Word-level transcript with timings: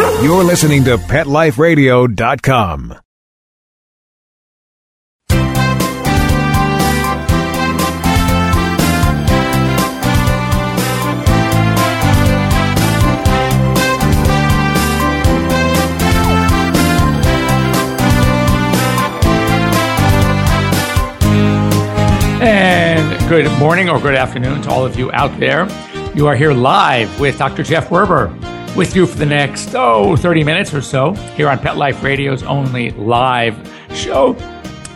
You're 0.00 0.44
listening 0.44 0.84
to 0.84 0.96
PetLifeRadio.com. 0.96 2.94
And 22.42 23.28
good 23.28 23.52
morning 23.58 23.90
or 23.90 24.00
good 24.00 24.14
afternoon 24.14 24.62
to 24.62 24.70
all 24.70 24.86
of 24.86 24.98
you 24.98 25.12
out 25.12 25.38
there. 25.38 25.68
You 26.14 26.26
are 26.26 26.34
here 26.34 26.54
live 26.54 27.20
with 27.20 27.36
Dr. 27.36 27.62
Jeff 27.62 27.90
Werber 27.90 28.30
with 28.76 28.94
you 28.94 29.06
for 29.06 29.18
the 29.18 29.26
next, 29.26 29.74
oh, 29.74 30.16
30 30.16 30.44
minutes 30.44 30.72
or 30.72 30.80
so 30.80 31.12
here 31.36 31.48
on 31.48 31.58
Pet 31.58 31.76
Life 31.76 32.02
Radio's 32.02 32.42
only 32.42 32.90
live 32.92 33.56
show 33.94 34.34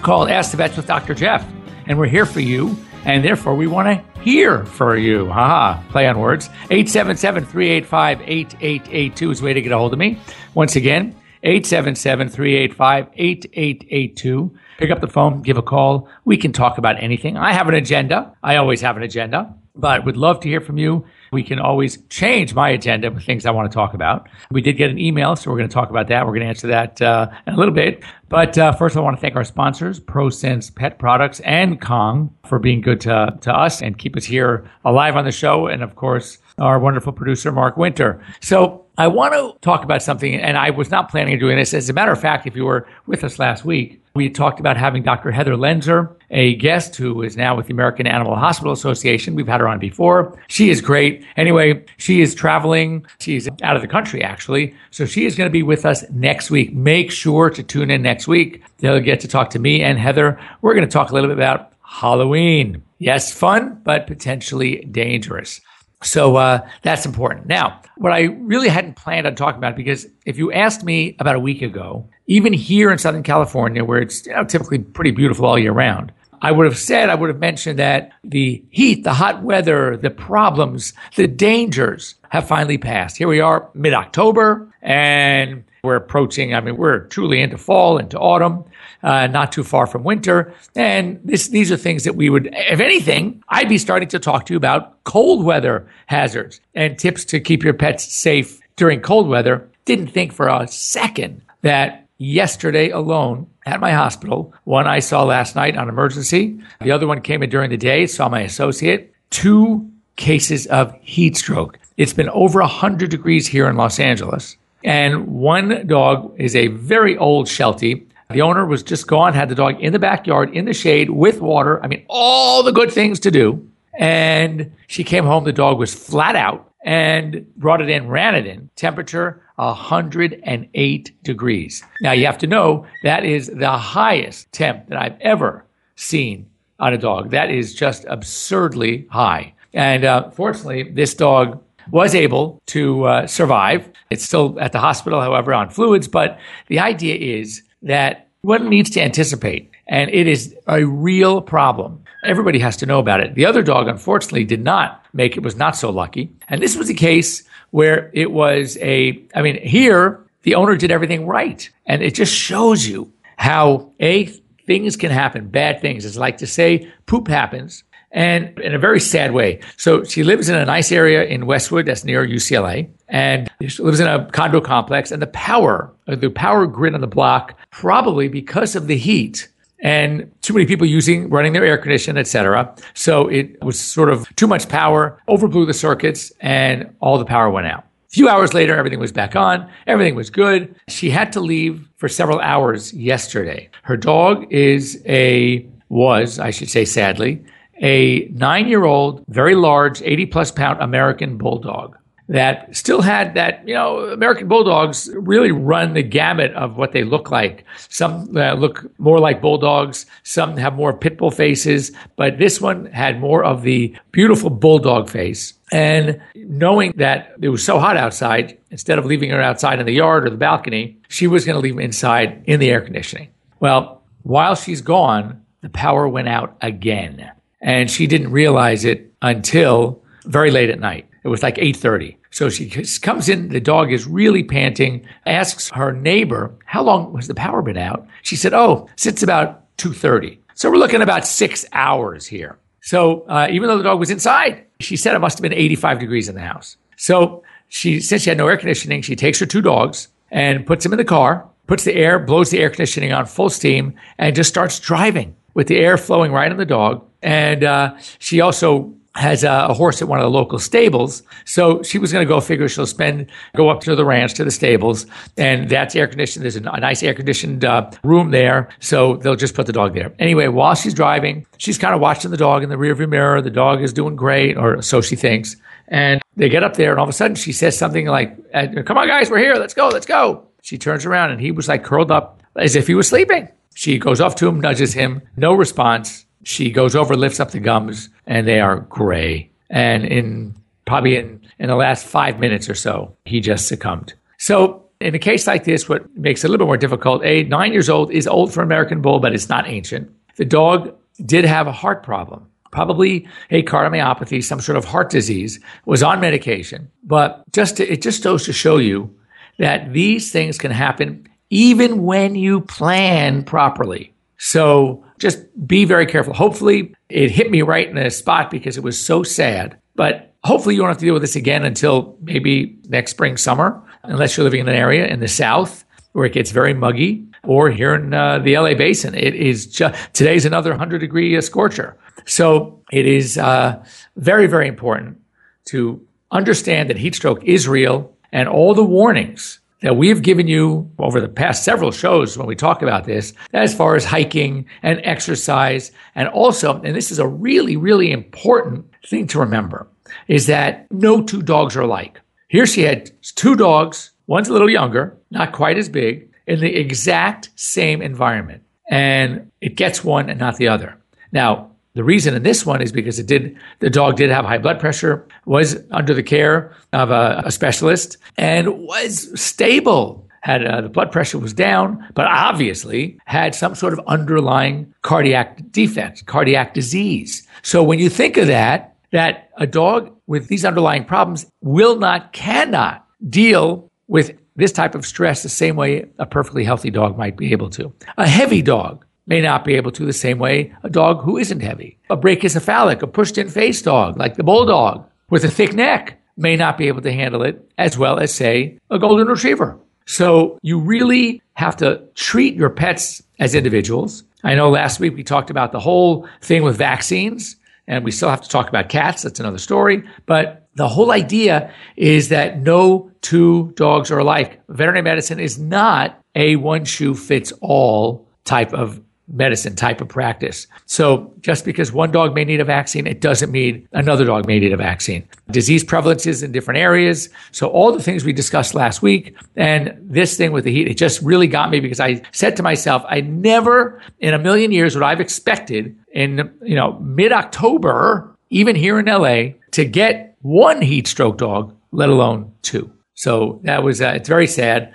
called 0.03 0.31
Ask 0.31 0.53
the 0.53 0.57
Vets 0.57 0.77
with 0.77 0.87
Dr. 0.87 1.15
Jeff. 1.15 1.47
And 1.87 1.99
we're 1.99 2.07
here 2.07 2.25
for 2.25 2.41
you, 2.41 2.77
and 3.05 3.25
therefore 3.25 3.55
we 3.55 3.67
want 3.67 3.89
to 3.89 4.21
hear 4.21 4.65
for 4.65 4.97
you. 4.97 5.27
Haha, 5.27 5.83
play 5.91 6.07
on 6.07 6.19
words. 6.19 6.49
877 6.71 7.45
385 7.45 8.21
8882 8.23 9.31
is 9.31 9.39
the 9.41 9.45
way 9.45 9.53
to 9.53 9.61
get 9.61 9.73
a 9.73 9.77
hold 9.77 9.93
of 9.93 9.99
me. 9.99 10.19
Once 10.55 10.77
again, 10.77 11.15
877 11.43 12.29
385 12.29 13.09
8882. 13.15 14.57
Pick 14.79 14.91
up 14.91 15.01
the 15.01 15.09
phone, 15.09 15.43
give 15.43 15.59
a 15.59 15.63
call. 15.63 16.09
We 16.25 16.37
can 16.37 16.53
talk 16.53 16.79
about 16.79 17.03
anything. 17.03 17.37
I 17.37 17.53
have 17.53 17.69
an 17.69 17.75
agenda. 17.75 18.35
I 18.43 18.57
always 18.57 18.81
have 18.81 18.97
an 18.97 19.03
agenda, 19.03 19.55
but 19.75 20.05
would 20.05 20.17
love 20.17 20.41
to 20.41 20.49
hear 20.49 20.61
from 20.61 20.79
you. 20.79 21.05
We 21.35 21.43
can 21.43 21.59
always 21.59 21.99
change 22.09 22.55
my 22.55 22.71
agenda 22.71 23.11
with 23.11 23.25
things 23.25 23.45
I 23.45 23.51
want 23.51 23.71
to 23.71 23.75
talk 23.75 23.93
about. 23.93 24.29
We 24.51 24.61
did 24.61 24.77
get 24.77 24.91
an 24.91 24.99
email, 24.99 25.35
so 25.35 25.51
we're 25.51 25.59
going 25.59 25.69
to 25.69 25.75
talk 25.75 25.91
about 25.91 26.09
that. 26.09 26.25
We're 26.25 26.33
going 26.33 26.43
to 26.43 26.49
answer 26.49 26.69
that 26.69 27.03
uh, 27.03 27.29
in 27.47 27.55
a 27.55 27.57
little 27.57 27.75
bit. 27.75 28.03
But 28.29 28.57
uh, 28.57 28.73
first, 28.73 28.97
I 28.97 29.01
want 29.01 29.17
to 29.17 29.21
thank 29.21 29.37
our 29.37 29.45
sponsors, 29.45 30.01
ProSense 30.01 30.75
Pet 30.75 30.99
Products 30.99 31.41
and 31.41 31.81
Kong, 31.81 32.35
for 32.47 32.59
being 32.59 32.81
good 32.81 33.01
to, 33.03 33.37
to 33.43 33.53
us 33.53 33.83
and 33.83 33.99
keep 33.99 34.17
us 34.17 34.25
here 34.25 34.71
alive 34.85 35.17
on 35.17 35.25
the 35.25 35.33
show. 35.33 35.67
And 35.67 35.83
of 35.83 35.97
course, 35.97 36.39
our 36.59 36.79
wonderful 36.79 37.13
producer, 37.13 37.51
Mark 37.51 37.77
Winter. 37.77 38.25
So 38.41 38.87
I 38.97 39.09
want 39.09 39.35
to 39.35 39.59
talk 39.61 39.83
about 39.83 40.03
something, 40.03 40.35
and 40.35 40.57
I 40.57 40.71
was 40.71 40.91
not 40.91 41.11
planning 41.11 41.35
on 41.35 41.41
doing 41.41 41.57
this. 41.57 41.75
As 41.75 41.91
a 41.91 41.93
matter 41.93 42.13
of 42.13 42.21
fact, 42.21 42.47
if 42.47 42.55
you 42.55 42.65
were 42.65 42.87
with 43.07 43.25
us 43.25 43.41
last 43.41 43.65
week, 43.65 44.01
we 44.17 44.31
talked 44.31 44.61
about 44.61 44.77
having 44.77 45.03
Dr. 45.03 45.33
Heather 45.33 45.57
Loenser, 45.57 46.15
a 46.31 46.55
guest 46.55 46.95
who 46.95 47.21
is 47.23 47.37
now 47.37 47.57
with 47.57 47.67
the 47.67 47.73
American 47.73 48.07
Animal 48.07 48.37
Hospital 48.37 48.73
Association. 48.73 49.35
We've 49.35 49.49
had 49.49 49.61
her 49.61 49.67
on 49.67 49.81
before. 49.81 50.39
She 50.47 50.71
is 50.71 50.81
great. 50.81 51.27
Anyway, 51.37 51.85
she 51.97 52.21
is 52.21 52.33
traveling. 52.33 53.05
She's 53.19 53.49
out 53.65 53.75
of 53.75 53.83
the 53.83 53.89
country, 53.89 54.23
actually. 54.23 54.73
So 54.93 55.05
she 55.05 55.27
is 55.27 55.35
going 55.35 55.49
to 55.49 55.53
be 55.53 55.65
with 55.65 55.85
us 55.85 56.05
next 56.13 56.49
week. 56.49 56.73
Make 56.73 57.11
sure 57.11 57.51
to 57.51 57.61
tune 57.65 57.91
in 57.91 58.03
next 58.03 58.29
week. 58.29 58.63
They'll 58.79 59.01
get 59.01 59.19
to 59.19 59.27
talk 59.27 59.51
to 59.51 59.59
me 59.59 59.83
and 59.83 59.99
Heather. 59.99 60.39
We're 60.63 60.75
going 60.75 60.87
to 60.87 60.93
talk 60.93 61.11
a 61.11 61.15
little 61.15 61.29
bit 61.29 61.37
about 61.37 61.73
Halloween. 61.83 62.85
Yes, 63.01 63.33
fun, 63.33 63.81
but 63.83 64.07
potentially 64.07 64.85
dangerous. 64.93 65.61
So 66.03 66.37
uh, 66.37 66.69
that's 66.83 67.07
important. 67.07 67.47
Now, 67.47 67.81
what 67.97 68.13
I 68.13 68.23
really 68.23 68.69
hadn't 68.69 68.97
planned 68.97 69.27
on 69.27 69.35
talking 69.35 69.59
about, 69.59 69.77
because 69.77 70.07
if 70.27 70.37
you 70.37 70.53
asked 70.53 70.85
me 70.85 71.17
about 71.19 71.37
a 71.37 71.41
week 71.41 71.63
ago, 71.63 72.09
even 72.27 72.53
here 72.53 72.91
in 72.91 72.99
Southern 72.99 73.23
California, 73.23 73.85
where 73.85 74.01
it's 74.01 74.27
you 74.27 74.33
know, 74.33 74.45
typically 74.45 74.79
pretty 74.79 75.13
beautiful 75.13 75.47
all 75.47 75.59
year 75.59 75.73
round, 75.73 76.13
I 76.43 76.53
would 76.53 76.67
have 76.67 76.79
said, 76.79 77.09
I 77.09 77.15
would 77.15 77.31
have 77.31 77.39
mentioned 77.39 77.79
that 77.79 78.13
the 78.23 78.63
heat, 78.69 79.03
the 79.03 79.15
hot 79.15 79.43
weather, 79.43 79.97
the 79.97 80.11
problems, 80.11 80.93
the 81.17 81.27
dangers 81.27 82.17
have 82.29 82.47
finally 82.47 82.77
passed. 82.77 83.17
Here 83.17 83.29
we 83.29 83.41
are, 83.41 83.71
mid 83.73 83.95
October, 83.95 84.71
and 84.83 85.65
we're 85.85 85.97
approaching, 85.97 86.55
I 86.55 86.61
mean, 86.61 86.77
we're 86.77 87.01
truly 87.07 87.41
into 87.41 87.59
fall, 87.59 87.99
into 87.99 88.19
autumn 88.19 88.65
uh, 89.05 89.27
not 89.27 89.53
too 89.53 89.63
far 89.63 89.87
from 89.87 90.03
winter. 90.03 90.53
And 90.75 91.21
this, 91.23 91.49
these 91.49 91.71
are 91.71 91.77
things 91.77 92.05
that 92.05 92.17
we 92.17 92.31
would, 92.31 92.49
if 92.53 92.81
anything, 92.81 93.45
I'd 93.51 93.69
be 93.69 93.79
starting 93.79 94.09
to 94.09 94.19
talk 94.19 94.47
to 94.47 94.55
you 94.55 94.57
about 94.57 95.05
cold 95.05 95.45
weather 95.45 95.87
hazards 96.07 96.61
and 96.75 96.99
tips 96.99 97.25
to 97.27 97.39
keep 97.39 97.63
your 97.63 97.75
pets 97.75 98.13
safe 98.13 98.61
during 98.77 99.01
cold 99.01 99.29
weather. 99.29 99.69
Didn't 99.85 100.09
think 100.09 100.33
for 100.33 100.49
a 100.49 100.67
second 100.67 101.43
that 101.61 102.07
yesterday 102.17 102.89
alone 102.91 103.47
at 103.67 103.81
my 103.81 103.93
hospital, 103.93 104.55
one 104.65 104.87
I 104.87 105.01
saw 105.01 105.23
last 105.25 105.55
night 105.55 105.77
on 105.77 105.89
emergency, 105.89 106.59
the 106.81 106.91
other 106.91 107.07
one 107.07 107.21
came 107.21 107.43
in 107.43 107.51
during 107.51 107.71
the 107.71 107.77
day, 107.77 108.07
saw 108.07 108.29
my 108.29 108.41
associate, 108.41 109.13
two 109.29 109.91
cases 110.17 110.67
of 110.69 110.95
heat 111.03 111.37
stroke. 111.37 111.79
It's 111.99 112.13
been 112.13 112.31
over 112.31 112.61
100 112.61 113.11
degrees 113.11 113.47
here 113.47 113.69
in 113.69 113.77
Los 113.77 114.01
Angeles. 114.01 114.57
And 114.85 115.27
one 115.27 115.87
dog 115.87 116.35
is 116.39 116.55
a 116.55 116.69
very 116.69 117.17
old 117.17 117.49
Sheltie 117.49 118.07
the 118.31 118.43
owner 118.43 118.65
was 118.65 118.83
just 118.83 119.07
gone, 119.07 119.35
had 119.35 119.49
the 119.49 119.55
dog 119.55 119.81
in 119.81 119.93
the 119.93 119.99
backyard, 119.99 120.55
in 120.55 120.65
the 120.65 120.73
shade, 120.73 121.11
with 121.11 121.41
water. 121.41 121.83
I 121.83 121.89
mean, 121.89 122.05
all 122.09 122.63
the 122.63 122.73
good 122.73 122.91
things 122.91 123.21
to 123.21 123.31
do. 123.31 123.69
And 123.97 124.73
she 124.89 125.05
came 125.05 125.25
home, 125.25 125.45
the 125.45 125.53
dog 125.53 125.79
was 125.79 125.95
flat 125.95 126.35
out 126.35 126.71
and 126.85 127.47
brought 127.57 127.81
it 127.81 127.89
in, 127.89 128.09
ran 128.09 128.35
it 128.35 128.47
in. 128.47 128.71
Temperature 128.77 129.41
108 129.57 131.23
degrees. 131.23 131.85
Now 132.01 132.13
you 132.13 132.27
have 132.27 132.39
to 132.39 132.47
know 132.47 132.87
that 133.05 133.25
is 133.25 133.47
the 133.47 133.71
highest 133.71 134.51
temp 134.53 134.89
that 134.89 134.99
I've 134.99 135.21
ever 135.21 135.65
seen 135.97 136.51
on 136.81 136.93
a 136.93 136.99
dog. 136.99 137.31
That 137.31 137.51
is 137.51 137.75
just 137.75 138.05
absurdly 138.09 139.07
high. 139.11 139.55
And 139.73 140.05
uh, 140.05 140.31
fortunately, 140.31 140.83
this 140.83 141.15
dog 141.15 141.63
was 141.91 142.15
able 142.15 142.63
to 142.67 143.05
uh, 143.05 143.27
survive. 143.27 143.89
It's 144.11 144.25
still 144.25 144.59
at 144.61 144.73
the 144.73 144.81
hospital, 144.81 145.21
however, 145.21 145.55
on 145.55 145.71
fluids. 145.71 146.09
But 146.09 146.39
the 146.69 146.81
idea 146.81 147.17
is 147.17 147.63
that 147.83 148.29
one 148.43 148.69
needs 148.69 148.91
to 148.91 149.01
anticipate, 149.01 149.71
and 149.87 150.11
it 150.11 150.27
is 150.27 150.55
a 150.67 150.85
real 150.85 151.41
problem. 151.41 152.05
Everybody 152.25 152.59
has 152.59 152.77
to 152.79 152.87
know 152.87 152.99
about 152.99 153.21
it. 153.21 153.35
The 153.35 153.47
other 153.47 153.63
dog, 153.63 153.89
unfortunately, 153.89 154.45
did 154.45 154.63
not 154.63 155.05
make 155.13 155.37
it, 155.37 155.43
was 155.43 155.57
not 155.57 155.77
so 155.77 155.91
lucky. 155.91 156.33
And 156.49 156.63
this 156.63 156.77
was 156.77 156.89
a 156.89 156.95
case 156.95 157.43
where 157.71 158.11
it 158.15 158.31
was 158.31 158.79
a, 158.79 159.23
I 159.35 159.43
mean, 159.43 159.61
here, 159.63 160.25
the 160.43 160.55
owner 160.55 160.77
did 160.77 160.91
everything 160.91 161.27
right. 161.27 161.69
And 161.87 162.03
it 162.03 162.15
just 162.15 162.35
shows 162.35 162.87
you 162.87 163.13
how, 163.37 163.93
A, 164.01 164.27
things 164.67 164.97
can 164.97 165.11
happen, 165.11 165.49
bad 165.49 165.81
things. 165.81 166.05
It's 166.05 166.17
like 166.17 166.39
to 166.39 166.47
say 166.47 166.91
poop 167.07 167.29
happens 167.29 167.85
and 168.15 168.59
in 168.61 168.75
a 168.75 168.79
very 168.79 169.01
sad 169.01 169.33
way. 169.33 169.61
So 169.77 170.05
she 170.05 170.23
lives 170.23 170.49
in 170.49 170.55
a 170.55 170.65
nice 170.65 170.91
area 170.93 171.25
in 171.25 171.47
Westwood 171.47 171.87
that's 171.87 172.05
near 172.05 172.27
UCLA 172.27 172.89
and 173.09 173.51
she 173.67 173.83
lives 173.83 174.01
in 174.01 174.07
a 174.07 174.31
condo 174.31 174.61
complex 174.61 175.11
and 175.11 175.21
the 175.21 175.27
power, 175.27 175.93
the 176.07 176.31
power 176.31 176.67
grid 176.67 176.95
on 176.95 177.01
the 177.01 177.09
block, 177.09 177.59
probably 177.71 178.29
because 178.29 178.77
of 178.77 178.87
the 178.87 178.97
heat 178.97 179.49
and 179.81 180.33
too 180.41 180.55
many 180.55 180.65
people 180.65 180.87
using 180.87 181.29
running 181.29 181.53
their 181.53 181.65
air 181.65 181.77
conditioning, 181.77 182.19
etc. 182.19 182.75
So 182.95 183.29
it 183.29 183.63
was 183.63 183.79
sort 183.79 184.09
of 184.09 184.35
too 184.37 184.47
much 184.47 184.69
power, 184.69 185.21
overblew 185.29 185.67
the 185.67 185.75
circuits, 185.75 186.33
and 186.41 186.95
all 187.01 187.19
the 187.19 187.25
power 187.25 187.51
went 187.51 187.67
out. 187.67 187.81
A 187.81 188.15
few 188.15 188.29
hours 188.29 188.55
later, 188.55 188.77
everything 188.77 189.01
was 189.01 189.11
back 189.11 189.35
on. 189.35 189.69
Everything 189.89 190.15
was 190.15 190.31
good. 190.31 190.75
She 190.87 191.11
had 191.11 191.33
to 191.33 191.41
leave 191.41 191.89
for 191.97 192.09
several 192.09 192.39
hours 192.41 192.95
yesterday. 192.95 193.69
Her 193.83 193.97
dog 193.97 194.51
is 194.53 195.03
a 195.05 195.67
was, 195.89 196.39
I 196.39 196.51
should 196.51 196.71
say, 196.71 196.85
sadly, 196.85 197.45
a 197.85 198.27
nine 198.33 198.67
year 198.67 198.85
old, 198.85 199.25
very 199.29 199.55
large, 199.55 200.03
80 200.03 200.27
plus 200.27 200.51
pound 200.51 200.81
American 200.81 201.37
bulldog 201.39 201.97
that 202.29 202.75
still 202.75 203.03
had 203.03 203.35
that, 203.35 203.67
you 203.69 203.75
know, 203.75 203.99
American 203.99 204.49
bulldogs 204.49 205.11
really 205.15 205.53
run 205.53 205.93
the 205.93 206.03
gamut 206.03 206.53
of 206.55 206.77
what 206.77 206.93
they 206.93 207.05
look 207.05 207.31
like. 207.31 207.65
Some 207.91 208.35
uh, 208.37 208.55
look 208.55 208.91
more 208.99 209.19
like 209.19 209.43
bulldogs, 209.43 210.07
some 210.23 210.57
have 210.57 210.75
more 210.75 210.97
pit 210.97 211.19
bull 211.19 211.31
faces, 211.31 211.93
but 212.17 212.39
this 212.39 212.61
one 212.61 212.87
had 212.87 213.21
more 213.21 213.45
of 213.45 213.63
the 213.63 213.95
beautiful 214.11 214.49
bulldog 214.49 215.11
face. 215.11 215.53
And 215.71 216.21
knowing 216.35 216.95
that 216.97 217.35
it 217.43 217.51
was 217.51 217.63
so 217.63 217.79
hot 217.79 217.99
outside, 217.99 218.59
instead 218.71 218.99
of 218.99 219.05
leaving 219.05 219.31
her 219.31 219.43
outside 219.43 219.79
in 219.79 219.87
the 219.87 219.93
yard 219.93 220.27
or 220.27 220.31
the 220.31 220.37
balcony, 220.37 220.99
she 221.09 221.27
was 221.27 221.45
going 221.45 221.57
to 221.57 221.61
leave 221.61 221.79
inside 221.79 222.43
in 222.47 222.59
the 222.59 222.71
air 222.71 222.81
conditioning. 222.81 223.29
Well, 223.61 224.03
while 224.23 224.55
she's 224.55 224.81
gone, 224.81 225.45
the 225.61 225.69
power 225.69 226.09
went 226.09 226.29
out 226.29 226.57
again 226.63 227.33
and 227.65 227.91
she 227.91 228.07
didn't 228.07 228.31
realize 228.31 228.85
it 228.85 229.11
until 229.23 230.01
very 230.27 230.53
late 230.53 230.71
at 230.71 230.79
night. 230.79 231.09
It 231.25 231.29
was 231.29 231.43
like 231.43 231.57
8:30. 231.57 232.17
So 232.31 232.49
she 232.51 232.69
comes 233.01 233.29
in, 233.29 233.49
the 233.49 233.61
dog 233.61 233.93
is 233.93 234.07
really 234.07 234.45
panting, 234.45 235.07
asks 235.27 235.71
her 235.71 235.93
neighbor, 235.93 236.53
"How 236.67 236.83
long 236.83 237.15
has 237.17 237.27
the 237.27 237.35
power 237.35 237.63
been 237.63 237.79
out?" 237.79 238.07
She 238.23 238.37
said, 238.37 238.53
"Oh, 238.53 238.89
since 238.97 239.23
about 239.23 239.77
2:30." 239.79 240.39
So 240.55 240.71
we're 240.71 240.77
looking 240.77 241.03
about 241.03 241.27
6 241.27 241.65
hours 241.73 242.27
here. 242.27 242.59
So 242.83 243.25
uh, 243.29 243.49
even 243.51 243.69
though 243.69 243.79
the 243.79 243.83
dog 243.83 243.99
was 243.99 244.11
inside, 244.11 244.65
she 244.79 244.97
said 244.97 245.15
it 245.15 245.21
must 245.21 245.39
have 245.39 245.43
been 245.43 245.55
85 245.55 245.99
degrees 245.99 246.29
in 246.29 246.35
the 246.35 246.43
house. 246.43 246.77
So 246.97 247.43
she 247.69 248.01
since 248.01 248.23
she 248.23 248.31
had 248.31 248.39
no 248.39 248.47
air 248.47 248.59
conditioning, 248.59 249.01
she 249.01 249.17
takes 249.17 249.41
her 249.41 249.47
two 249.47 249.63
dogs 249.63 250.09
and 250.31 250.67
puts 250.67 250.85
them 250.85 250.93
in 250.93 250.99
the 250.99 251.05
car, 251.05 251.49
puts 251.67 251.85
the 251.85 251.95
air, 251.95 252.19
blows 252.19 252.51
the 252.51 252.61
air 252.61 252.69
conditioning 252.69 253.13
on 253.13 253.25
full 253.25 253.49
steam, 253.49 253.95
and 254.19 254.37
just 254.37 254.51
starts 254.51 254.79
driving 254.79 255.35
with 255.55 255.69
the 255.69 255.79
air 255.79 255.97
flowing 255.97 256.33
right 256.33 256.51
on 256.51 256.59
the 256.59 256.67
dog. 256.67 257.03
And 257.25 257.65
uh, 257.65 257.97
she 258.21 258.41
also 258.41 258.95
has 259.17 259.45
a, 259.45 259.67
a, 259.69 259.75
horse 259.75 260.03
at 260.03 260.09
one 260.09 260.19
of 260.19 260.25
the 260.25 260.31
local 260.31 260.59
stables. 260.59 261.23
So 261.45 261.83
she 261.83 261.99
was 261.99 262.13
going 262.13 262.27
to 262.27 262.29
go 262.29 262.41
figure 262.41 262.69
she'll 262.69 262.87
spend, 262.87 263.31
go 263.57 263.69
up 263.69 263.81
to 263.83 263.95
the 263.95 264.05
ranch 264.05 264.35
to 264.35 264.45
the 264.45 264.51
stables, 264.51 265.07
and 265.37 265.69
that's 265.69 265.95
air 265.95 266.09
conditioned. 266.09 266.43
There's 266.43 266.57
a, 266.57 266.61
nice 266.61 267.03
air 267.03 267.15
conditioned 267.15 267.65
uh, 267.65 267.91
room 268.03 268.31
there. 268.31 268.69
So 268.81 269.17
they'll 269.17 269.37
just 269.37 269.55
put 269.55 269.67
the 269.67 269.73
dog 269.73 269.95
there. 269.95 270.13
Anyway, 270.19 270.49
while 270.49 270.75
she's 270.75 270.95
driving, 270.95 271.47
she's 271.59 271.79
kind 271.79 271.95
of 271.95 272.01
watching 272.01 272.31
the 272.31 272.37
dog 272.37 272.63
in 272.63 272.69
the 272.69 272.77
rearview 272.77 273.09
mirror. 273.09 273.41
The 273.41 273.51
dog 273.51 273.83
is 273.83 273.93
doing 273.93 274.17
great, 274.17 274.57
or 274.57 274.83
so 274.83 275.01
she 275.01 275.17
thinks. 275.17 275.57
And 275.89 276.21
they 276.37 276.49
get 276.49 276.65
up 276.65 276.75
there, 276.75 276.91
and 276.91 276.99
all 276.99 277.05
of 277.05 277.11
a 277.11 277.13
sudden 277.13 277.37
she 277.37 277.53
says 277.53 277.79
something 277.79 278.07
like, 278.07 278.37
uh, 278.53 278.67
Come 278.85 278.99
on, 278.99 279.07
guys, 279.07 279.31
we're 279.31 279.39
here. 279.39 279.55
Let's 279.55 279.75
go, 279.75 279.89
let's 279.89 280.07
go. 280.07 280.47
She 280.63 280.77
turns 280.77 281.07
around, 281.07 281.31
and 281.31 281.41
he 281.41 281.53
was 281.53 281.69
like 281.69 281.85
curled 281.85 282.11
up 282.11 282.43
as 282.57 282.75
if 282.75 282.87
he 282.87 282.95
was 282.95 283.09
sleeping. 283.09 283.49
She 283.75 283.99
goes 283.99 284.21
off 284.21 284.35
to 284.37 284.49
him, 284.49 284.61
nudges 284.61 284.95
him, 284.95 285.23
no 285.37 285.53
response. 285.53 286.27
She 286.45 286.71
goes 286.71 286.95
over, 286.95 287.17
lifts 287.17 287.41
up 287.41 287.51
the 287.51 287.61
gums, 287.61 288.09
and 288.27 288.47
they 288.47 288.61
are 288.61 288.81
gray. 288.81 289.51
And 289.71 290.05
in 290.05 290.55
probably 290.87 291.17
in, 291.17 291.41
in 291.59 291.69
the 291.69 291.77
last 291.77 292.07
five 292.07 292.39
minutes 292.39 292.69
or 292.69 292.75
so, 292.75 293.17
he 293.25 293.41
just 293.41 293.69
succumbed. 293.69 294.15
So 294.39 294.85
in 295.01 295.15
a 295.15 295.19
case 295.19 295.47
like 295.47 295.65
this, 295.65 295.89
what 295.89 296.15
makes 296.17 296.45
it 296.45 296.49
a 296.49 296.51
little 296.51 296.67
bit 296.67 296.69
more 296.69 296.77
difficult, 296.77 297.25
a 297.25 297.45
nine 297.45 297.73
years 297.73 297.89
old 297.89 298.11
is 298.13 298.27
old 298.27 298.53
for 298.53 298.63
American 298.63 299.01
Bull, 299.01 299.21
but 299.21 299.35
it's 299.35 299.49
not 299.49 299.69
ancient. 299.69 300.11
The 300.37 300.45
dog 300.45 300.95
did 301.25 301.45
have 301.45 301.67
a 301.67 301.73
heart 301.73 302.03
problem, 302.03 302.47
probably 302.71 303.27
a 303.51 303.63
cardiomyopathy, 303.63 304.43
some 304.43 304.61
sort 304.61 304.77
of 304.77 304.85
heart 304.85 305.11
disease, 305.11 305.61
was 305.87 306.03
on 306.03 306.21
medication. 306.21 306.91
But 307.03 307.45
just 307.53 307.77
to, 307.79 307.91
it 307.91 308.03
just 308.03 308.23
goes 308.23 308.45
to 308.45 308.53
show 308.53 308.79
you 308.79 309.15
that 309.59 309.93
these 309.93 310.33
things 310.33 310.59
can 310.59 310.71
happen 310.71 311.29
even 311.51 312.03
when 312.03 312.35
you 312.35 312.63
plan 312.63 313.45
properly. 313.45 314.14
So 314.39 315.05
just 315.19 315.39
be 315.67 315.85
very 315.85 316.07
careful. 316.07 316.35
Hopefully, 316.35 316.95
it 317.09 317.31
hit 317.31 317.51
me 317.51 317.63
right 317.63 317.89
in 317.89 317.95
the 317.95 318.11
spot 318.11 318.51
because 318.51 318.77
it 318.77 318.83
was 318.83 319.01
so 319.01 319.23
sad. 319.23 319.79
But 319.95 320.35
hopefully, 320.45 320.75
you 320.75 320.83
won't 320.83 320.91
have 320.91 320.99
to 320.99 321.05
deal 321.05 321.15
with 321.15 321.23
this 321.23 321.37
again 321.37 321.65
until 321.65 322.19
maybe 322.23 322.79
next 322.89 323.13
spring, 323.13 323.37
summer, 323.37 323.83
unless 324.03 324.37
you're 324.37 324.45
living 324.45 324.61
in 324.61 324.69
an 324.69 324.75
area 324.75 325.07
in 325.07 325.21
the 325.21 325.29
South 325.29 325.85
where 326.13 326.27
it 326.27 326.33
gets 326.33 326.53
very 326.53 326.73
muggy, 326.73 327.27
or 327.43 327.71
here 327.71 327.95
in 327.95 328.15
uh, 328.15 328.39
the 328.39 328.57
LA 328.57 328.75
basin. 328.75 329.15
It 329.15 329.35
is 329.35 329.67
just 329.67 330.15
today's 330.15 330.45
another 330.45 330.71
100 330.71 330.99
degree 330.99 331.37
uh, 331.37 331.41
scorcher. 331.41 331.99
So 332.25 332.83
it 332.93 333.05
is 333.05 333.37
uh, 333.37 333.85
very, 334.17 334.47
very 334.47 334.69
important 334.69 335.21
to 335.67 336.07
understand 336.31 336.89
that 336.91 336.97
heat 336.97 337.15
stroke 337.15 337.43
is 337.45 337.67
real 337.69 338.17
and 338.33 338.49
all 338.49 338.75
the 338.75 338.85
warnings 338.85 339.61
that 339.85 339.99
we've 339.99 340.23
given 340.23 340.49
you 340.49 340.91
over 340.99 341.21
the 341.21 341.29
past 341.29 341.63
several 341.63 341.93
shows 341.93 342.39
when 342.39 342.47
we 342.47 342.57
talk 342.57 342.81
about 342.81 343.05
this, 343.05 343.35
as 343.53 343.75
far 343.75 343.97
as 343.97 344.05
hiking 344.07 344.65
and 344.83 344.99
exercise. 345.05 345.93
And 346.15 346.27
also, 346.29 346.81
and 346.81 346.97
this 346.97 347.11
is 347.11 347.19
a 347.19 347.29
really, 347.29 347.77
really 347.77 348.11
important 348.11 348.87
thing 349.07 349.27
to 349.27 349.39
remember, 349.39 349.87
is 350.27 350.47
that 350.47 350.91
no 350.91 351.23
two 351.23 351.43
dogs 351.43 351.77
are 351.77 351.83
alike. 351.83 352.19
Here 352.49 352.65
she 352.65 352.81
had 352.81 353.13
two 353.21 353.57
dogs, 353.57 354.13
one's 354.27 354.49
a 354.49 354.55
little 354.55 354.71
younger, 354.71 355.19
not 355.31 355.53
quite 355.53 355.77
as 355.77 355.91
big, 355.91 356.31
in 356.47 356.61
the 356.61 356.75
exact 356.75 357.51
same 357.55 358.01
environment. 358.01 358.63
And 358.89 359.51
it 359.61 359.77
gets 359.77 360.03
one 360.03 360.31
and 360.31 360.41
not 360.41 360.57
the 360.57 360.69
other. 360.69 360.97
Now, 361.31 361.73
the 361.95 362.05
reason 362.05 362.35
in 362.35 362.43
this 362.43 362.67
one 362.67 362.83
is 362.83 362.93
because 362.93 363.19
it 363.19 363.27
did 363.27 363.57
the 363.79 363.91
dog 363.91 364.17
did 364.17 364.31
have 364.31 364.45
high 364.45 364.59
blood 364.59 364.81
pressure, 364.81 365.27
was 365.47 365.77
under 365.91 366.13
the 366.13 366.23
care 366.23 366.75
of 366.93 367.11
a, 367.11 367.43
a 367.45 367.51
specialist, 367.51 368.17
and 368.37 368.81
was 368.81 369.41
stable. 369.41 370.29
Had 370.43 370.67
uh, 370.67 370.83
the 370.83 370.89
blood 370.91 371.11
pressure 371.11 371.39
was 371.39 371.55
down, 371.55 372.07
but 372.15 372.27
obviously 372.27 373.19
had 373.25 373.55
some 373.55 373.75
sort 373.75 373.95
of 373.95 374.01
underlying 374.07 374.93
cardiac 375.01 375.71
defect, 375.71 376.27
cardiac 376.27 376.75
disease. 376.75 377.47
So 377.63 377.83
when 377.83 377.99
you 377.99 378.11
think 378.11 378.37
of 378.37 378.49
that, 378.49 378.95
that 379.13 379.49
a 379.57 379.67
dog 379.67 380.15
with 380.27 380.49
these 380.49 380.65
underlying 380.65 381.05
problems 381.05 381.47
will 381.63 381.97
not, 381.97 382.33
cannot 382.33 383.07
deal 383.31 383.91
with 384.07 384.37
this 384.57 384.73
type 384.73 384.95
of 384.95 385.07
stress 385.07 385.43
the 385.43 385.49
same 385.49 385.77
way 385.77 386.07
a 386.19 386.27
perfectly 386.27 386.65
healthy 386.65 386.91
dog 386.91 387.17
might 387.17 387.37
be 387.37 387.53
able 387.53 387.71
to. 387.71 387.93
A 388.19 388.29
heavy 388.29 388.61
dog 388.61 389.04
may 389.27 389.41
not 389.41 389.65
be 389.65 389.75
able 389.75 389.91
to 389.93 390.05
the 390.05 390.13
same 390.13 390.39
way 390.39 390.75
a 390.83 390.91
dog 390.91 391.23
who 391.23 391.39
isn't 391.39 391.61
heavy. 391.61 391.99
A 392.11 392.17
brachycephalic, 392.17 393.03
a 393.03 393.07
pushed 393.07 393.39
in 393.39 393.49
face 393.49 393.81
dog, 393.83 394.19
like 394.19 394.37
the 394.37 394.43
bulldog 394.43 395.09
with 395.31 395.45
a 395.45 395.51
thick 395.51 395.73
neck, 395.73 396.21
may 396.37 396.57
not 396.57 396.77
be 396.77 396.89
able 396.89 397.03
to 397.03 397.13
handle 397.13 397.43
it 397.43 397.69
as 397.79 397.97
well 397.97 398.19
as, 398.19 398.35
say, 398.35 398.79
a 398.91 398.99
golden 398.99 399.29
retriever. 399.29 399.79
So 400.07 400.59
you 400.63 400.79
really 400.79 401.41
have 401.55 401.77
to 401.79 402.03
treat 402.15 402.55
your 402.55 402.71
pets 402.71 403.23
as 403.39 403.55
individuals. 403.55 404.25
I 404.43 404.55
know 404.55 404.69
last 404.69 405.01
week 405.01 405.15
we 405.15 405.23
talked 405.23 405.51
about 405.51 405.73
the 405.73 405.81
whole 405.81 406.29
thing 406.43 406.63
with 406.63 406.77
vaccines, 406.77 407.57
and 407.87 408.05
we 408.05 408.11
still 408.11 408.29
have 408.29 408.43
to 408.43 408.49
talk 408.49 408.69
about 408.69 408.89
cats. 408.89 409.23
That's 409.23 409.41
another 409.41 409.59
story. 409.59 410.05
But 410.27 410.67
the 410.75 410.89
whole 410.89 411.13
idea 411.13 411.73
is 411.97 412.29
that 412.31 412.59
no 412.59 413.11
two 413.21 413.73
dogs 413.77 414.11
are 414.11 414.19
alike. 414.19 414.61
Veterinary 414.69 415.03
medicine 415.03 415.39
is 415.39 415.59
not 415.59 416.21
a 416.35 416.57
one 416.57 416.85
shoe 416.85 417.15
fits 417.15 417.53
all 417.61 418.27
type 418.45 418.75
of 418.75 419.01
medicine 419.29 419.75
type 419.75 420.01
of 420.01 420.09
practice. 420.09 420.67
So 420.87 421.33
just 421.41 421.65
because 421.65 421.93
one 421.93 422.13
dog 422.13 422.35
may 422.35 422.45
need 422.45 422.61
a 422.61 422.65
vaccine, 422.65 423.07
it 423.07 423.21
doesn't 423.21 423.51
mean 423.51 423.89
another 423.93 424.25
dog 424.25 424.47
may 424.47 424.59
need 424.61 424.73
a 424.73 424.77
vaccine. 424.77 425.27
Disease 425.51 425.83
prevalences 425.83 426.43
in 426.43 426.53
different 426.53 426.79
areas. 426.79 427.31
So 427.51 427.69
all 427.69 427.93
the 427.93 428.03
things 428.03 428.25
we 428.25 428.33
discussed 428.33 428.75
last 428.75 429.03
week 429.03 429.37
and 429.57 429.97
this 430.01 430.37
thing 430.37 430.53
with 430.53 430.65
the 430.65 430.73
heat, 430.73 430.89
it 430.89 430.99
just 430.99 431.23
really 431.23 431.47
got 431.47 431.71
me 431.71 431.81
because 431.81 432.01
I 432.01 432.23
said 432.33 432.57
to 432.57 432.63
myself, 432.63 433.03
I 433.09 433.23
never 433.23 434.03
in 434.21 434.35
a 434.35 434.39
million 434.39 434.73
years 434.73 434.95
would 434.95 435.05
I've 435.05 435.21
expected 435.21 435.97
in, 436.13 436.53
you 436.63 436.77
know, 436.77 436.99
mid 437.01 437.33
October, 437.33 438.37
even 438.51 438.77
here 438.77 438.99
in 438.99 439.07
LA, 439.07 439.55
to 439.73 439.85
get 439.85 440.37
one 440.43 440.83
heat 440.83 441.07
stroke 441.07 441.39
dog, 441.39 441.75
let 441.93 442.11
alone 442.11 442.53
two. 442.63 442.93
So 443.15 443.61
that 443.63 443.83
was, 443.83 444.03
uh, 444.03 444.13
it's 444.17 444.29
very 444.29 444.47
sad. 444.47 444.95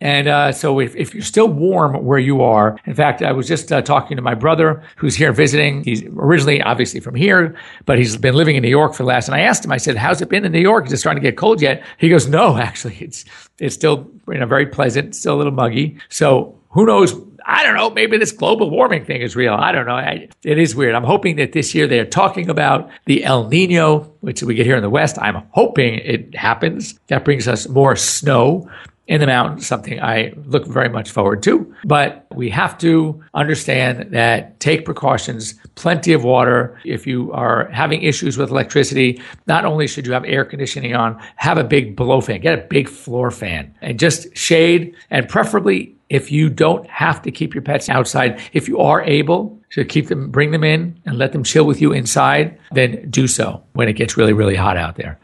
And 0.00 0.28
uh, 0.28 0.52
so 0.52 0.78
if, 0.78 0.94
if, 0.94 1.14
you're 1.14 1.22
still 1.22 1.48
warm 1.48 2.04
where 2.04 2.18
you 2.18 2.42
are, 2.42 2.78
in 2.84 2.94
fact, 2.94 3.22
I 3.22 3.32
was 3.32 3.48
just 3.48 3.72
uh, 3.72 3.80
talking 3.80 4.16
to 4.16 4.22
my 4.22 4.34
brother 4.34 4.82
who's 4.96 5.16
here 5.16 5.32
visiting. 5.32 5.82
He's 5.84 6.04
originally 6.04 6.60
obviously 6.60 7.00
from 7.00 7.14
here, 7.14 7.56
but 7.86 7.98
he's 7.98 8.14
been 8.18 8.34
living 8.34 8.56
in 8.56 8.62
New 8.62 8.68
York 8.68 8.92
for 8.92 9.04
the 9.04 9.08
last, 9.08 9.26
and 9.26 9.34
I 9.34 9.40
asked 9.40 9.64
him, 9.64 9.72
I 9.72 9.78
said, 9.78 9.96
how's 9.96 10.20
it 10.20 10.28
been 10.28 10.44
in 10.44 10.52
New 10.52 10.60
York? 10.60 10.86
Is 10.86 10.92
it 10.92 10.98
starting 10.98 11.22
to 11.22 11.28
get 11.30 11.38
cold 11.38 11.62
yet? 11.62 11.82
He 11.96 12.10
goes, 12.10 12.28
no, 12.28 12.56
actually, 12.58 12.96
it's, 12.96 13.24
it's 13.58 13.74
still, 13.74 14.10
you 14.28 14.38
know, 14.38 14.46
very 14.46 14.66
pleasant, 14.66 15.16
still 15.16 15.34
a 15.34 15.38
little 15.38 15.52
muggy. 15.52 15.98
So 16.10 16.60
who 16.70 16.84
knows? 16.84 17.14
I 17.46 17.62
don't 17.62 17.76
know. 17.76 17.88
Maybe 17.88 18.18
this 18.18 18.32
global 18.32 18.68
warming 18.68 19.04
thing 19.04 19.22
is 19.22 19.34
real. 19.34 19.54
I 19.54 19.72
don't 19.72 19.86
know. 19.86 19.94
I, 19.94 20.28
it 20.42 20.58
is 20.58 20.74
weird. 20.74 20.94
I'm 20.94 21.04
hoping 21.04 21.36
that 21.36 21.52
this 21.52 21.74
year 21.74 21.86
they're 21.86 22.04
talking 22.04 22.50
about 22.50 22.90
the 23.06 23.24
El 23.24 23.48
Nino, 23.48 24.00
which 24.20 24.42
we 24.42 24.54
get 24.56 24.66
here 24.66 24.76
in 24.76 24.82
the 24.82 24.90
West. 24.90 25.16
I'm 25.22 25.46
hoping 25.52 25.94
it 25.94 26.34
happens. 26.34 26.98
That 27.06 27.24
brings 27.24 27.48
us 27.48 27.68
more 27.68 27.96
snow 27.96 28.68
in 29.06 29.20
the 29.20 29.26
mountains, 29.26 29.66
something 29.66 30.02
I 30.02 30.32
look 30.46 30.66
very 30.66 30.88
much 30.88 31.10
forward 31.10 31.42
to. 31.44 31.72
But 31.84 32.26
we 32.34 32.50
have 32.50 32.76
to 32.78 33.22
understand 33.34 34.12
that 34.12 34.58
take 34.58 34.84
precautions, 34.84 35.54
plenty 35.76 36.12
of 36.12 36.24
water. 36.24 36.78
If 36.84 37.06
you 37.06 37.32
are 37.32 37.68
having 37.70 38.02
issues 38.02 38.36
with 38.36 38.50
electricity, 38.50 39.20
not 39.46 39.64
only 39.64 39.86
should 39.86 40.06
you 40.06 40.12
have 40.12 40.24
air 40.24 40.44
conditioning 40.44 40.94
on, 40.94 41.20
have 41.36 41.58
a 41.58 41.64
big 41.64 41.94
blow 41.94 42.20
fan, 42.20 42.40
get 42.40 42.58
a 42.58 42.62
big 42.62 42.88
floor 42.88 43.30
fan 43.30 43.74
and 43.80 43.98
just 43.98 44.36
shade 44.36 44.94
and 45.10 45.28
preferably 45.28 45.96
if 46.08 46.30
you 46.30 46.48
don't 46.48 46.86
have 46.88 47.20
to 47.22 47.30
keep 47.30 47.54
your 47.54 47.62
pets 47.62 47.88
outside, 47.88 48.40
if 48.52 48.68
you 48.68 48.78
are 48.78 49.02
able 49.02 49.60
to 49.70 49.84
keep 49.84 50.08
them, 50.08 50.30
bring 50.30 50.52
them 50.52 50.62
in 50.62 51.00
and 51.04 51.18
let 51.18 51.32
them 51.32 51.42
chill 51.42 51.64
with 51.64 51.80
you 51.80 51.92
inside, 51.92 52.58
then 52.72 53.10
do 53.10 53.26
so 53.26 53.62
when 53.72 53.88
it 53.88 53.94
gets 53.94 54.16
really, 54.16 54.32
really 54.32 54.54
hot 54.54 54.76
out 54.76 54.94
there. 54.94 55.18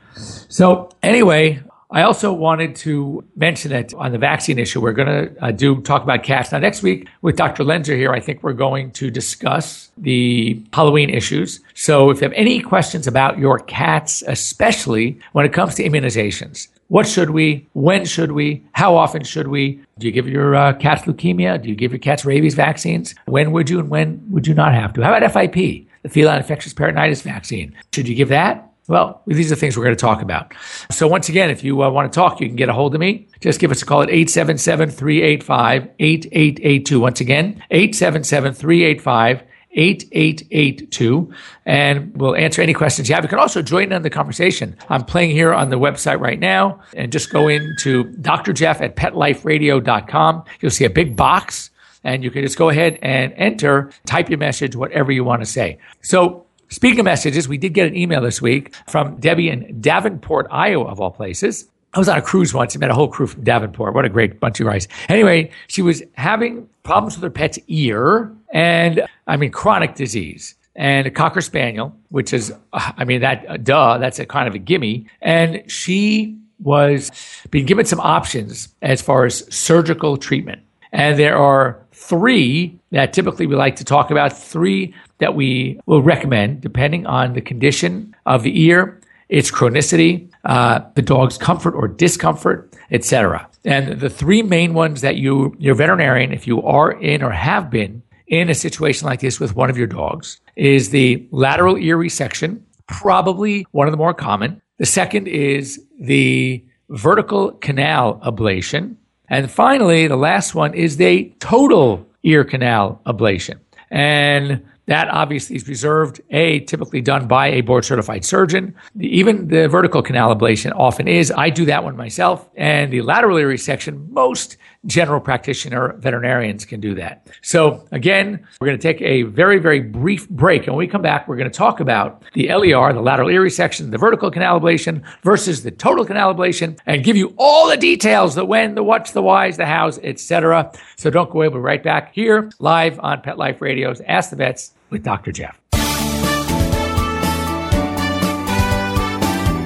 So 0.48 0.90
anyway, 1.02 1.62
I 1.92 2.02
also 2.02 2.32
wanted 2.32 2.74
to 2.76 3.22
mention 3.36 3.70
that 3.72 3.92
on 3.92 4.12
the 4.12 4.18
vaccine 4.18 4.58
issue, 4.58 4.80
we're 4.80 4.92
going 4.92 5.08
to 5.28 5.44
uh, 5.44 5.50
do 5.50 5.82
talk 5.82 6.02
about 6.02 6.22
cats. 6.22 6.50
Now, 6.50 6.58
next 6.58 6.82
week 6.82 7.06
with 7.20 7.36
Dr. 7.36 7.64
Loenser 7.64 7.94
here, 7.94 8.12
I 8.12 8.18
think 8.18 8.42
we're 8.42 8.54
going 8.54 8.92
to 8.92 9.10
discuss 9.10 9.90
the 9.98 10.58
Halloween 10.72 11.10
issues. 11.10 11.60
So 11.74 12.08
if 12.08 12.22
you 12.22 12.22
have 12.22 12.32
any 12.32 12.60
questions 12.60 13.06
about 13.06 13.38
your 13.38 13.58
cats, 13.58 14.22
especially 14.26 15.20
when 15.32 15.44
it 15.44 15.52
comes 15.52 15.74
to 15.74 15.84
immunizations, 15.84 16.68
what 16.88 17.06
should 17.06 17.30
we? 17.30 17.66
When 17.74 18.06
should 18.06 18.32
we? 18.32 18.64
How 18.72 18.96
often 18.96 19.22
should 19.22 19.48
we? 19.48 19.78
Do 19.98 20.06
you 20.06 20.12
give 20.12 20.26
your 20.28 20.54
uh, 20.54 20.72
cats 20.74 21.02
leukemia? 21.02 21.60
Do 21.62 21.68
you 21.68 21.74
give 21.74 21.92
your 21.92 21.98
cats 21.98 22.24
rabies 22.24 22.54
vaccines? 22.54 23.14
When 23.26 23.52
would 23.52 23.68
you 23.68 23.78
and 23.78 23.90
when 23.90 24.22
would 24.30 24.46
you 24.46 24.54
not 24.54 24.72
have 24.74 24.94
to? 24.94 25.02
How 25.02 25.14
about 25.14 25.30
FIP, 25.30 25.86
the 26.02 26.08
feline 26.08 26.38
infectious 26.38 26.72
peritonitis 26.72 27.22
vaccine? 27.22 27.74
Should 27.92 28.08
you 28.08 28.14
give 28.14 28.28
that? 28.28 28.71
Well, 28.88 29.22
these 29.26 29.46
are 29.46 29.54
the 29.54 29.60
things 29.60 29.76
we're 29.76 29.84
going 29.84 29.96
to 29.96 30.00
talk 30.00 30.22
about. 30.22 30.52
So, 30.90 31.06
once 31.06 31.28
again, 31.28 31.50
if 31.50 31.62
you 31.62 31.82
uh, 31.82 31.90
want 31.90 32.12
to 32.12 32.16
talk, 32.16 32.40
you 32.40 32.48
can 32.48 32.56
get 32.56 32.68
a 32.68 32.72
hold 32.72 32.94
of 32.94 33.00
me. 33.00 33.28
Just 33.40 33.60
give 33.60 33.70
us 33.70 33.82
a 33.82 33.86
call 33.86 34.02
at 34.02 34.10
877 34.10 34.90
385 34.90 35.88
8882. 35.98 37.00
Once 37.00 37.20
again, 37.20 37.62
877 37.70 38.54
385 38.54 39.44
8882 39.74 41.32
and 41.64 42.14
we'll 42.16 42.36
answer 42.36 42.60
any 42.60 42.74
questions 42.74 43.08
you 43.08 43.14
have. 43.14 43.24
You 43.24 43.28
can 43.28 43.38
also 43.38 43.62
join 43.62 43.92
in 43.92 44.02
the 44.02 44.10
conversation. 44.10 44.76
I'm 44.88 45.04
playing 45.04 45.30
here 45.30 45.54
on 45.54 45.70
the 45.70 45.78
website 45.78 46.20
right 46.20 46.38
now 46.38 46.80
and 46.94 47.10
just 47.10 47.30
go 47.30 47.48
into 47.48 48.04
Dr. 48.20 48.52
Jeff 48.52 48.80
at 48.82 48.96
petliferadio.com. 48.96 50.44
You'll 50.60 50.70
see 50.70 50.84
a 50.84 50.90
big 50.90 51.16
box 51.16 51.70
and 52.04 52.22
you 52.22 52.30
can 52.30 52.42
just 52.42 52.58
go 52.58 52.68
ahead 52.68 52.98
and 53.00 53.32
enter, 53.36 53.90
type 54.04 54.28
your 54.28 54.38
message, 54.38 54.76
whatever 54.76 55.12
you 55.12 55.24
want 55.24 55.40
to 55.40 55.46
say. 55.46 55.78
So 56.02 56.44
Speaking 56.72 57.00
of 57.00 57.04
messages, 57.04 57.48
we 57.48 57.58
did 57.58 57.74
get 57.74 57.86
an 57.86 57.94
email 57.94 58.22
this 58.22 58.40
week 58.40 58.74
from 58.88 59.16
Debbie 59.16 59.50
in 59.50 59.78
Davenport, 59.78 60.46
Iowa, 60.50 60.86
of 60.86 61.02
all 61.02 61.10
places. 61.10 61.68
I 61.92 61.98
was 61.98 62.08
on 62.08 62.16
a 62.16 62.22
cruise 62.22 62.54
once 62.54 62.74
and 62.74 62.80
met 62.80 62.90
a 62.90 62.94
whole 62.94 63.08
crew 63.08 63.26
from 63.26 63.44
Davenport. 63.44 63.94
What 63.94 64.06
a 64.06 64.08
great 64.08 64.40
bunch 64.40 64.58
of 64.58 64.66
guys. 64.66 64.88
Anyway, 65.10 65.50
she 65.66 65.82
was 65.82 66.02
having 66.14 66.66
problems 66.82 67.14
with 67.14 67.24
her 67.24 67.30
pet's 67.30 67.58
ear 67.68 68.34
and, 68.54 69.02
I 69.26 69.36
mean, 69.36 69.50
chronic 69.50 69.96
disease 69.96 70.54
and 70.74 71.06
a 71.06 71.10
cocker 71.10 71.42
spaniel, 71.42 71.94
which 72.08 72.32
is, 72.32 72.54
I 72.72 73.04
mean, 73.04 73.20
that, 73.20 73.44
uh, 73.46 73.58
duh, 73.58 73.98
that's 73.98 74.18
a 74.18 74.24
kind 74.24 74.48
of 74.48 74.54
a 74.54 74.58
gimme. 74.58 75.06
And 75.20 75.70
she 75.70 76.38
was 76.58 77.10
being 77.50 77.66
given 77.66 77.84
some 77.84 78.00
options 78.00 78.68
as 78.80 79.02
far 79.02 79.26
as 79.26 79.44
surgical 79.54 80.16
treatment. 80.16 80.62
And 80.90 81.18
there 81.18 81.36
are 81.36 81.81
three 82.08 82.78
that 82.90 83.12
typically 83.12 83.46
we 83.46 83.56
like 83.56 83.76
to 83.76 83.84
talk 83.84 84.10
about, 84.10 84.36
three 84.36 84.94
that 85.18 85.34
we 85.34 85.80
will 85.86 86.02
recommend 86.02 86.60
depending 86.60 87.06
on 87.06 87.32
the 87.32 87.40
condition 87.40 88.14
of 88.26 88.42
the 88.42 88.62
ear, 88.62 89.00
its 89.28 89.50
chronicity, 89.50 90.28
uh, 90.44 90.80
the 90.94 91.02
dog's 91.02 91.38
comfort 91.38 91.74
or 91.74 91.88
discomfort, 91.88 92.74
etc. 92.90 93.48
And 93.64 94.00
the 94.00 94.10
three 94.10 94.42
main 94.42 94.74
ones 94.74 95.00
that 95.00 95.16
you, 95.16 95.54
your 95.58 95.74
veterinarian, 95.74 96.32
if 96.32 96.46
you 96.46 96.62
are 96.62 96.92
in 96.92 97.22
or 97.22 97.30
have 97.30 97.70
been 97.70 98.02
in 98.26 98.50
a 98.50 98.54
situation 98.54 99.06
like 99.06 99.20
this 99.20 99.38
with 99.38 99.54
one 99.54 99.70
of 99.70 99.78
your 99.78 99.86
dogs, 99.86 100.40
is 100.56 100.90
the 100.90 101.26
lateral 101.30 101.76
ear 101.76 101.96
resection, 101.96 102.60
probably 102.88 103.64
one 103.70 103.86
of 103.86 103.92
the 103.92 103.96
more 103.96 104.14
common. 104.14 104.60
The 104.78 104.86
second 104.86 105.28
is 105.28 105.80
the 106.00 106.64
vertical 106.90 107.52
canal 107.52 108.20
ablation. 108.24 108.96
And 109.32 109.50
finally, 109.50 110.08
the 110.08 110.16
last 110.16 110.54
one 110.54 110.74
is 110.74 110.98
the 110.98 111.32
total 111.40 112.06
ear 112.22 112.44
canal 112.44 113.00
ablation. 113.06 113.60
And 113.90 114.62
that 114.84 115.08
obviously 115.08 115.56
is 115.56 115.66
reserved, 115.66 116.20
A, 116.32 116.60
typically 116.60 117.00
done 117.00 117.26
by 117.28 117.46
a 117.46 117.62
board 117.62 117.86
certified 117.86 118.26
surgeon. 118.26 118.74
Even 119.00 119.48
the 119.48 119.68
vertical 119.68 120.02
canal 120.02 120.36
ablation 120.36 120.70
often 120.76 121.08
is. 121.08 121.32
I 121.34 121.48
do 121.48 121.64
that 121.64 121.82
one 121.82 121.96
myself. 121.96 122.46
And 122.56 122.92
the 122.92 123.00
lateral 123.00 123.38
ear 123.38 123.48
resection, 123.48 124.10
most 124.10 124.58
general 124.86 125.20
practitioner 125.20 125.94
veterinarians 125.98 126.64
can 126.64 126.80
do 126.80 126.94
that. 126.94 127.26
So 127.42 127.86
again, 127.92 128.44
we're 128.60 128.66
going 128.66 128.78
to 128.78 128.82
take 128.82 129.00
a 129.00 129.22
very, 129.22 129.58
very 129.58 129.80
brief 129.80 130.28
break. 130.28 130.66
And 130.66 130.74
when 130.74 130.78
we 130.78 130.88
come 130.88 131.02
back, 131.02 131.28
we're 131.28 131.36
going 131.36 131.50
to 131.50 131.56
talk 131.56 131.80
about 131.80 132.22
the 132.34 132.48
LER, 132.52 132.92
the 132.92 133.00
lateral 133.00 133.28
ear 133.28 133.42
resection, 133.42 133.90
the 133.90 133.98
vertical 133.98 134.30
canal 134.30 134.60
ablation 134.60 135.02
versus 135.22 135.62
the 135.62 135.70
total 135.70 136.04
canal 136.04 136.34
ablation 136.34 136.78
and 136.86 137.04
give 137.04 137.16
you 137.16 137.34
all 137.38 137.68
the 137.68 137.76
details, 137.76 138.34
the 138.34 138.44
when, 138.44 138.74
the 138.74 138.82
what's, 138.82 139.12
the 139.12 139.22
whys, 139.22 139.56
the 139.56 139.66
hows, 139.66 139.98
etc. 140.02 140.72
So 140.96 141.10
don't 141.10 141.30
go 141.30 141.38
away. 141.38 141.48
We'll 141.48 141.58
be 141.58 141.64
right 141.64 141.82
back 141.82 142.12
here 142.14 142.50
live 142.58 142.98
on 143.00 143.20
Pet 143.22 143.38
Life 143.38 143.60
Radio's 143.60 144.00
Ask 144.02 144.30
the 144.30 144.36
Vets 144.36 144.72
with 144.90 145.02
Dr. 145.02 145.32
Jeff. 145.32 145.58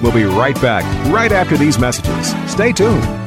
We'll 0.03 0.13
be 0.13 0.25
right 0.25 0.61
back 0.61 0.85
right 1.13 1.33
after 1.33 1.57
these 1.57 1.79
messages. 1.79 2.35
Stay 2.51 2.73
tuned. 2.73 3.26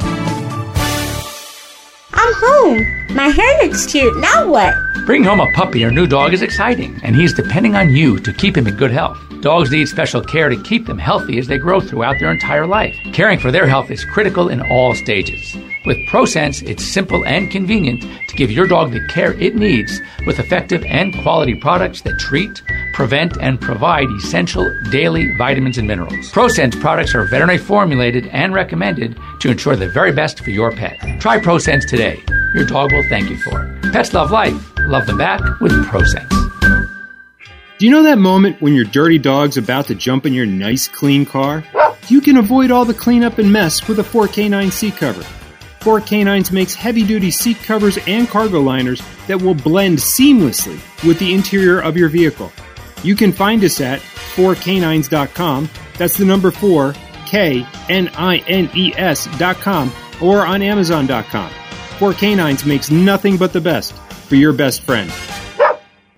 I'm 2.30 2.36
home. 2.36 3.16
My 3.16 3.30
hair 3.30 3.64
looks 3.64 3.88
cute. 3.88 4.16
Now 4.18 4.48
what? 4.48 4.76
Bringing 5.08 5.28
home 5.28 5.40
a 5.40 5.52
puppy 5.54 5.84
or 5.84 5.90
new 5.90 6.06
dog 6.06 6.32
is 6.32 6.44
exciting, 6.44 7.00
and 7.02 7.16
he's 7.16 7.34
depending 7.34 7.76
on 7.76 7.90
you 7.90 8.20
to 8.20 8.32
keep 8.32 8.56
him 8.56 8.68
in 8.68 8.76
good 8.76 8.92
health. 8.92 9.18
Dogs 9.42 9.72
need 9.72 9.88
special 9.88 10.22
care 10.22 10.48
to 10.48 10.62
keep 10.62 10.86
them 10.86 11.00
healthy 11.00 11.40
as 11.40 11.48
they 11.48 11.58
grow 11.58 11.82
throughout 11.82 12.20
their 12.20 12.32
entire 12.32 12.68
life. 12.68 12.96
Caring 13.14 13.40
for 13.40 13.52
their 13.52 13.66
health 13.66 13.90
is 13.90 14.06
critical 14.06 14.50
in 14.50 14.62
all 14.62 14.94
stages. 14.94 15.58
With 15.86 15.98
ProSense, 16.08 16.62
it's 16.68 16.84
simple 16.84 17.26
and 17.26 17.50
convenient 17.50 18.02
to 18.02 18.36
give 18.36 18.52
your 18.52 18.68
dog 18.68 18.92
the 18.92 19.06
care 19.08 19.32
it 19.40 19.56
needs 19.56 20.02
with 20.26 20.38
effective 20.38 20.84
and 20.84 21.18
quality 21.22 21.56
products 21.56 22.02
that 22.02 22.20
treat, 22.20 22.62
prevent, 22.94 23.38
and 23.42 23.62
provide 23.62 24.10
essential 24.18 24.70
daily 24.92 25.34
vitamins 25.38 25.78
and 25.78 25.88
minerals. 25.88 26.32
ProSense 26.32 26.80
products 26.82 27.16
are 27.16 27.24
veterinary 27.24 27.58
formulated 27.58 28.28
and 28.28 28.54
recommended 28.54 29.18
to 29.40 29.50
ensure 29.50 29.78
the 29.78 29.88
very 29.88 30.12
best 30.12 30.42
for 30.42 30.50
your 30.50 30.72
pet. 30.72 31.00
Try 31.22 31.40
ProSense 31.40 31.88
today. 31.88 32.22
Your 32.54 32.66
dog 32.66 32.92
will 32.92 33.08
thank 33.08 33.30
you 33.30 33.38
for 33.38 33.64
it. 33.64 33.94
Pets 33.94 34.14
love 34.14 34.32
life. 34.32 34.62
Love 34.80 35.08
them 35.08 35.18
back 35.18 35.40
with 35.62 35.72
ProSense. 35.86 36.30
Do 37.78 37.86
you 37.86 37.92
know 37.92 38.04
that 38.04 38.18
moment 38.18 38.62
when 38.62 38.74
your 38.76 38.84
dirty 38.84 39.18
dog's 39.18 39.56
about 39.56 39.88
to 39.88 39.96
jump 39.96 40.26
in 40.26 40.34
your 40.34 40.46
nice, 40.46 40.90
clean 40.90 41.26
car? 41.26 41.64
You 42.10 42.20
can 42.20 42.36
avoid 42.36 42.70
all 42.70 42.84
the 42.84 42.94
cleanup 42.94 43.38
and 43.38 43.54
mess 43.54 43.88
with 43.88 44.00
a 44.00 44.04
4K9C 44.04 44.98
cover. 44.98 45.24
4Knines 45.90 46.52
makes 46.52 46.76
heavy 46.76 47.04
duty 47.04 47.32
seat 47.32 47.58
covers 47.64 47.98
and 48.06 48.28
cargo 48.28 48.62
liners 48.62 49.02
that 49.26 49.42
will 49.42 49.56
blend 49.56 49.98
seamlessly 49.98 50.80
with 51.04 51.18
the 51.18 51.34
interior 51.34 51.80
of 51.80 51.98
your 51.98 52.10
vehicle. 52.10 52.52
You 53.02 53.16
can 53.16 53.32
find 53.32 53.64
us 53.64 53.82
at 53.82 54.00
4knines.com. 54.00 55.68
That's 55.98 56.16
the 56.16 56.26
number 56.26 56.52
4 56.52 56.94
K 57.26 57.66
N 57.90 58.08
I 58.16 58.38
N 58.38 58.70
E 58.76 58.94
S.com 58.96 59.92
or 60.22 60.46
on 60.46 60.62
Amazon.com. 60.62 61.50
4Knines 61.98 62.68
makes 62.68 62.92
nothing 62.92 63.38
but 63.38 63.52
the 63.52 63.62
best 63.62 63.94
for 63.94 64.36
your 64.36 64.54
best 64.54 64.84
friend. 64.84 65.12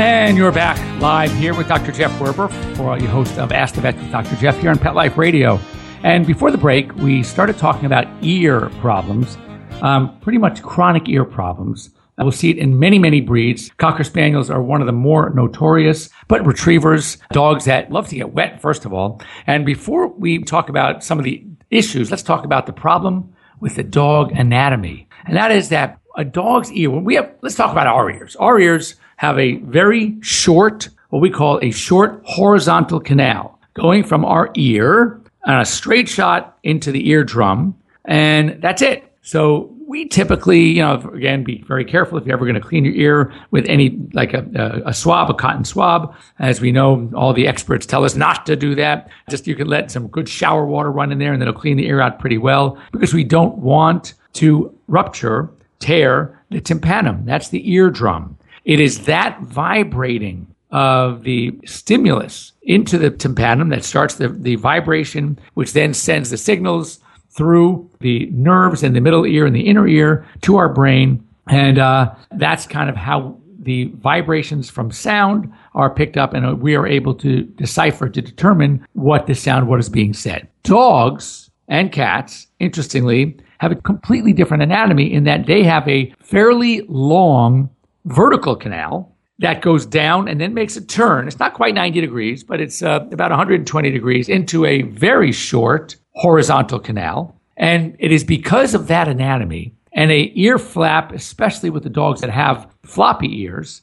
And 0.00 0.34
you're 0.38 0.50
back 0.50 0.78
live 0.98 1.30
here 1.34 1.54
with 1.54 1.68
Dr. 1.68 1.92
Jeff 1.92 2.10
Werber 2.12 2.50
for 2.74 2.98
you 2.98 3.06
host 3.06 3.36
of 3.36 3.52
Ask 3.52 3.74
the 3.74 3.82
Vet 3.82 3.94
with 3.96 4.10
Dr. 4.10 4.34
Jeff 4.36 4.58
here 4.58 4.70
on 4.70 4.78
Pet 4.78 4.94
Life 4.94 5.18
Radio. 5.18 5.60
And 6.02 6.26
before 6.26 6.50
the 6.50 6.56
break, 6.56 6.94
we 6.94 7.22
started 7.22 7.58
talking 7.58 7.84
about 7.84 8.06
ear 8.22 8.70
problems, 8.80 9.36
um, 9.82 10.18
pretty 10.20 10.38
much 10.38 10.62
chronic 10.62 11.06
ear 11.06 11.26
problems. 11.26 11.90
Uh, 12.18 12.24
We'll 12.24 12.32
see 12.32 12.48
it 12.48 12.56
in 12.56 12.78
many, 12.78 12.98
many 12.98 13.20
breeds. 13.20 13.70
Cocker 13.76 14.02
Spaniels 14.02 14.48
are 14.48 14.62
one 14.62 14.80
of 14.80 14.86
the 14.86 14.92
more 14.92 15.34
notorious, 15.34 16.08
but 16.28 16.46
retrievers, 16.46 17.18
dogs 17.32 17.66
that 17.66 17.92
love 17.92 18.08
to 18.08 18.16
get 18.16 18.32
wet, 18.32 18.62
first 18.62 18.86
of 18.86 18.94
all. 18.94 19.20
And 19.46 19.66
before 19.66 20.08
we 20.08 20.42
talk 20.42 20.70
about 20.70 21.04
some 21.04 21.18
of 21.18 21.26
the 21.26 21.44
issues, 21.68 22.10
let's 22.10 22.22
talk 22.22 22.46
about 22.46 22.64
the 22.64 22.72
problem 22.72 23.34
with 23.60 23.74
the 23.74 23.84
dog 23.84 24.32
anatomy. 24.32 25.08
And 25.26 25.36
that 25.36 25.52
is 25.52 25.68
that 25.68 25.98
a 26.16 26.24
dog's 26.24 26.72
ear, 26.72 26.90
when 26.90 27.04
we 27.04 27.16
have, 27.16 27.30
let's 27.42 27.54
talk 27.54 27.70
about 27.70 27.86
our 27.86 28.10
ears. 28.10 28.34
Our 28.36 28.58
ears 28.58 28.94
have 29.20 29.38
a 29.38 29.56
very 29.56 30.16
short, 30.22 30.88
what 31.10 31.20
we 31.20 31.28
call 31.28 31.58
a 31.60 31.70
short 31.70 32.22
horizontal 32.24 32.98
canal 32.98 33.58
going 33.74 34.02
from 34.02 34.24
our 34.24 34.50
ear 34.54 35.20
on 35.44 35.60
a 35.60 35.64
straight 35.66 36.08
shot 36.08 36.56
into 36.62 36.90
the 36.90 37.06
eardrum. 37.06 37.74
And 38.06 38.62
that's 38.62 38.80
it. 38.80 39.12
So 39.20 39.76
we 39.86 40.08
typically, 40.08 40.60
you 40.60 40.80
know, 40.80 40.94
again, 41.12 41.44
be 41.44 41.62
very 41.68 41.84
careful 41.84 42.16
if 42.16 42.24
you're 42.24 42.34
ever 42.34 42.46
going 42.46 42.54
to 42.54 42.66
clean 42.66 42.86
your 42.86 42.94
ear 42.94 43.34
with 43.50 43.66
any, 43.68 43.98
like 44.14 44.32
a, 44.32 44.82
a, 44.86 44.94
swab, 44.94 45.28
a 45.28 45.34
cotton 45.34 45.66
swab. 45.66 46.14
As 46.38 46.62
we 46.62 46.72
know, 46.72 47.10
all 47.14 47.34
the 47.34 47.46
experts 47.46 47.84
tell 47.84 48.06
us 48.06 48.14
not 48.14 48.46
to 48.46 48.56
do 48.56 48.74
that. 48.76 49.10
Just 49.28 49.46
you 49.46 49.54
can 49.54 49.66
let 49.66 49.90
some 49.90 50.08
good 50.08 50.30
shower 50.30 50.64
water 50.64 50.90
run 50.90 51.12
in 51.12 51.18
there 51.18 51.34
and 51.34 51.42
it'll 51.42 51.52
clean 51.52 51.76
the 51.76 51.88
ear 51.88 52.00
out 52.00 52.20
pretty 52.20 52.38
well 52.38 52.78
because 52.90 53.12
we 53.12 53.24
don't 53.24 53.58
want 53.58 54.14
to 54.32 54.74
rupture, 54.88 55.50
tear 55.78 56.42
the 56.48 56.62
tympanum. 56.62 57.26
That's 57.26 57.50
the 57.50 57.70
eardrum. 57.70 58.38
It 58.64 58.80
is 58.80 59.04
that 59.06 59.40
vibrating 59.42 60.46
of 60.70 61.24
the 61.24 61.58
stimulus 61.64 62.52
into 62.62 62.98
the 62.98 63.10
tympanum 63.10 63.70
that 63.70 63.84
starts 63.84 64.16
the, 64.16 64.28
the 64.28 64.56
vibration, 64.56 65.38
which 65.54 65.72
then 65.72 65.92
sends 65.94 66.30
the 66.30 66.36
signals 66.36 67.00
through 67.30 67.88
the 68.00 68.26
nerves 68.26 68.82
in 68.82 68.92
the 68.92 69.00
middle 69.00 69.24
ear 69.24 69.46
and 69.46 69.54
the 69.54 69.66
inner 69.66 69.86
ear 69.86 70.26
to 70.42 70.56
our 70.56 70.68
brain. 70.68 71.26
And 71.48 71.78
uh, 71.78 72.14
that's 72.32 72.66
kind 72.66 72.88
of 72.88 72.96
how 72.96 73.36
the 73.60 73.92
vibrations 73.96 74.70
from 74.70 74.90
sound 74.90 75.52
are 75.74 75.90
picked 75.90 76.16
up 76.16 76.34
and 76.34 76.60
we 76.60 76.74
are 76.74 76.86
able 76.86 77.14
to 77.14 77.42
decipher 77.42 78.08
to 78.08 78.22
determine 78.22 78.86
what 78.94 79.26
the 79.26 79.34
sound, 79.34 79.68
what 79.68 79.80
is 79.80 79.88
being 79.88 80.14
said. 80.14 80.48
Dogs 80.62 81.50
and 81.68 81.92
cats, 81.92 82.46
interestingly, 82.58 83.36
have 83.58 83.72
a 83.72 83.76
completely 83.76 84.32
different 84.32 84.62
anatomy 84.62 85.12
in 85.12 85.24
that 85.24 85.46
they 85.46 85.62
have 85.62 85.86
a 85.86 86.12
fairly 86.20 86.80
long 86.88 87.68
vertical 88.04 88.56
canal 88.56 89.16
that 89.40 89.62
goes 89.62 89.86
down 89.86 90.28
and 90.28 90.40
then 90.40 90.52
makes 90.52 90.76
a 90.76 90.84
turn. 90.84 91.26
It's 91.26 91.38
not 91.38 91.54
quite 91.54 91.74
90 91.74 92.00
degrees, 92.00 92.44
but 92.44 92.60
it's 92.60 92.82
uh, 92.82 93.06
about 93.10 93.30
120 93.30 93.90
degrees 93.90 94.28
into 94.28 94.66
a 94.66 94.82
very 94.82 95.32
short 95.32 95.96
horizontal 96.12 96.78
canal. 96.78 97.34
And 97.56 97.96
it 97.98 98.12
is 98.12 98.22
because 98.22 98.74
of 98.74 98.86
that 98.88 99.08
anatomy 99.08 99.74
and 99.92 100.10
a 100.10 100.30
ear 100.34 100.58
flap, 100.58 101.12
especially 101.12 101.70
with 101.70 101.82
the 101.82 101.90
dogs 101.90 102.20
that 102.20 102.30
have 102.30 102.70
floppy 102.84 103.42
ears, 103.42 103.82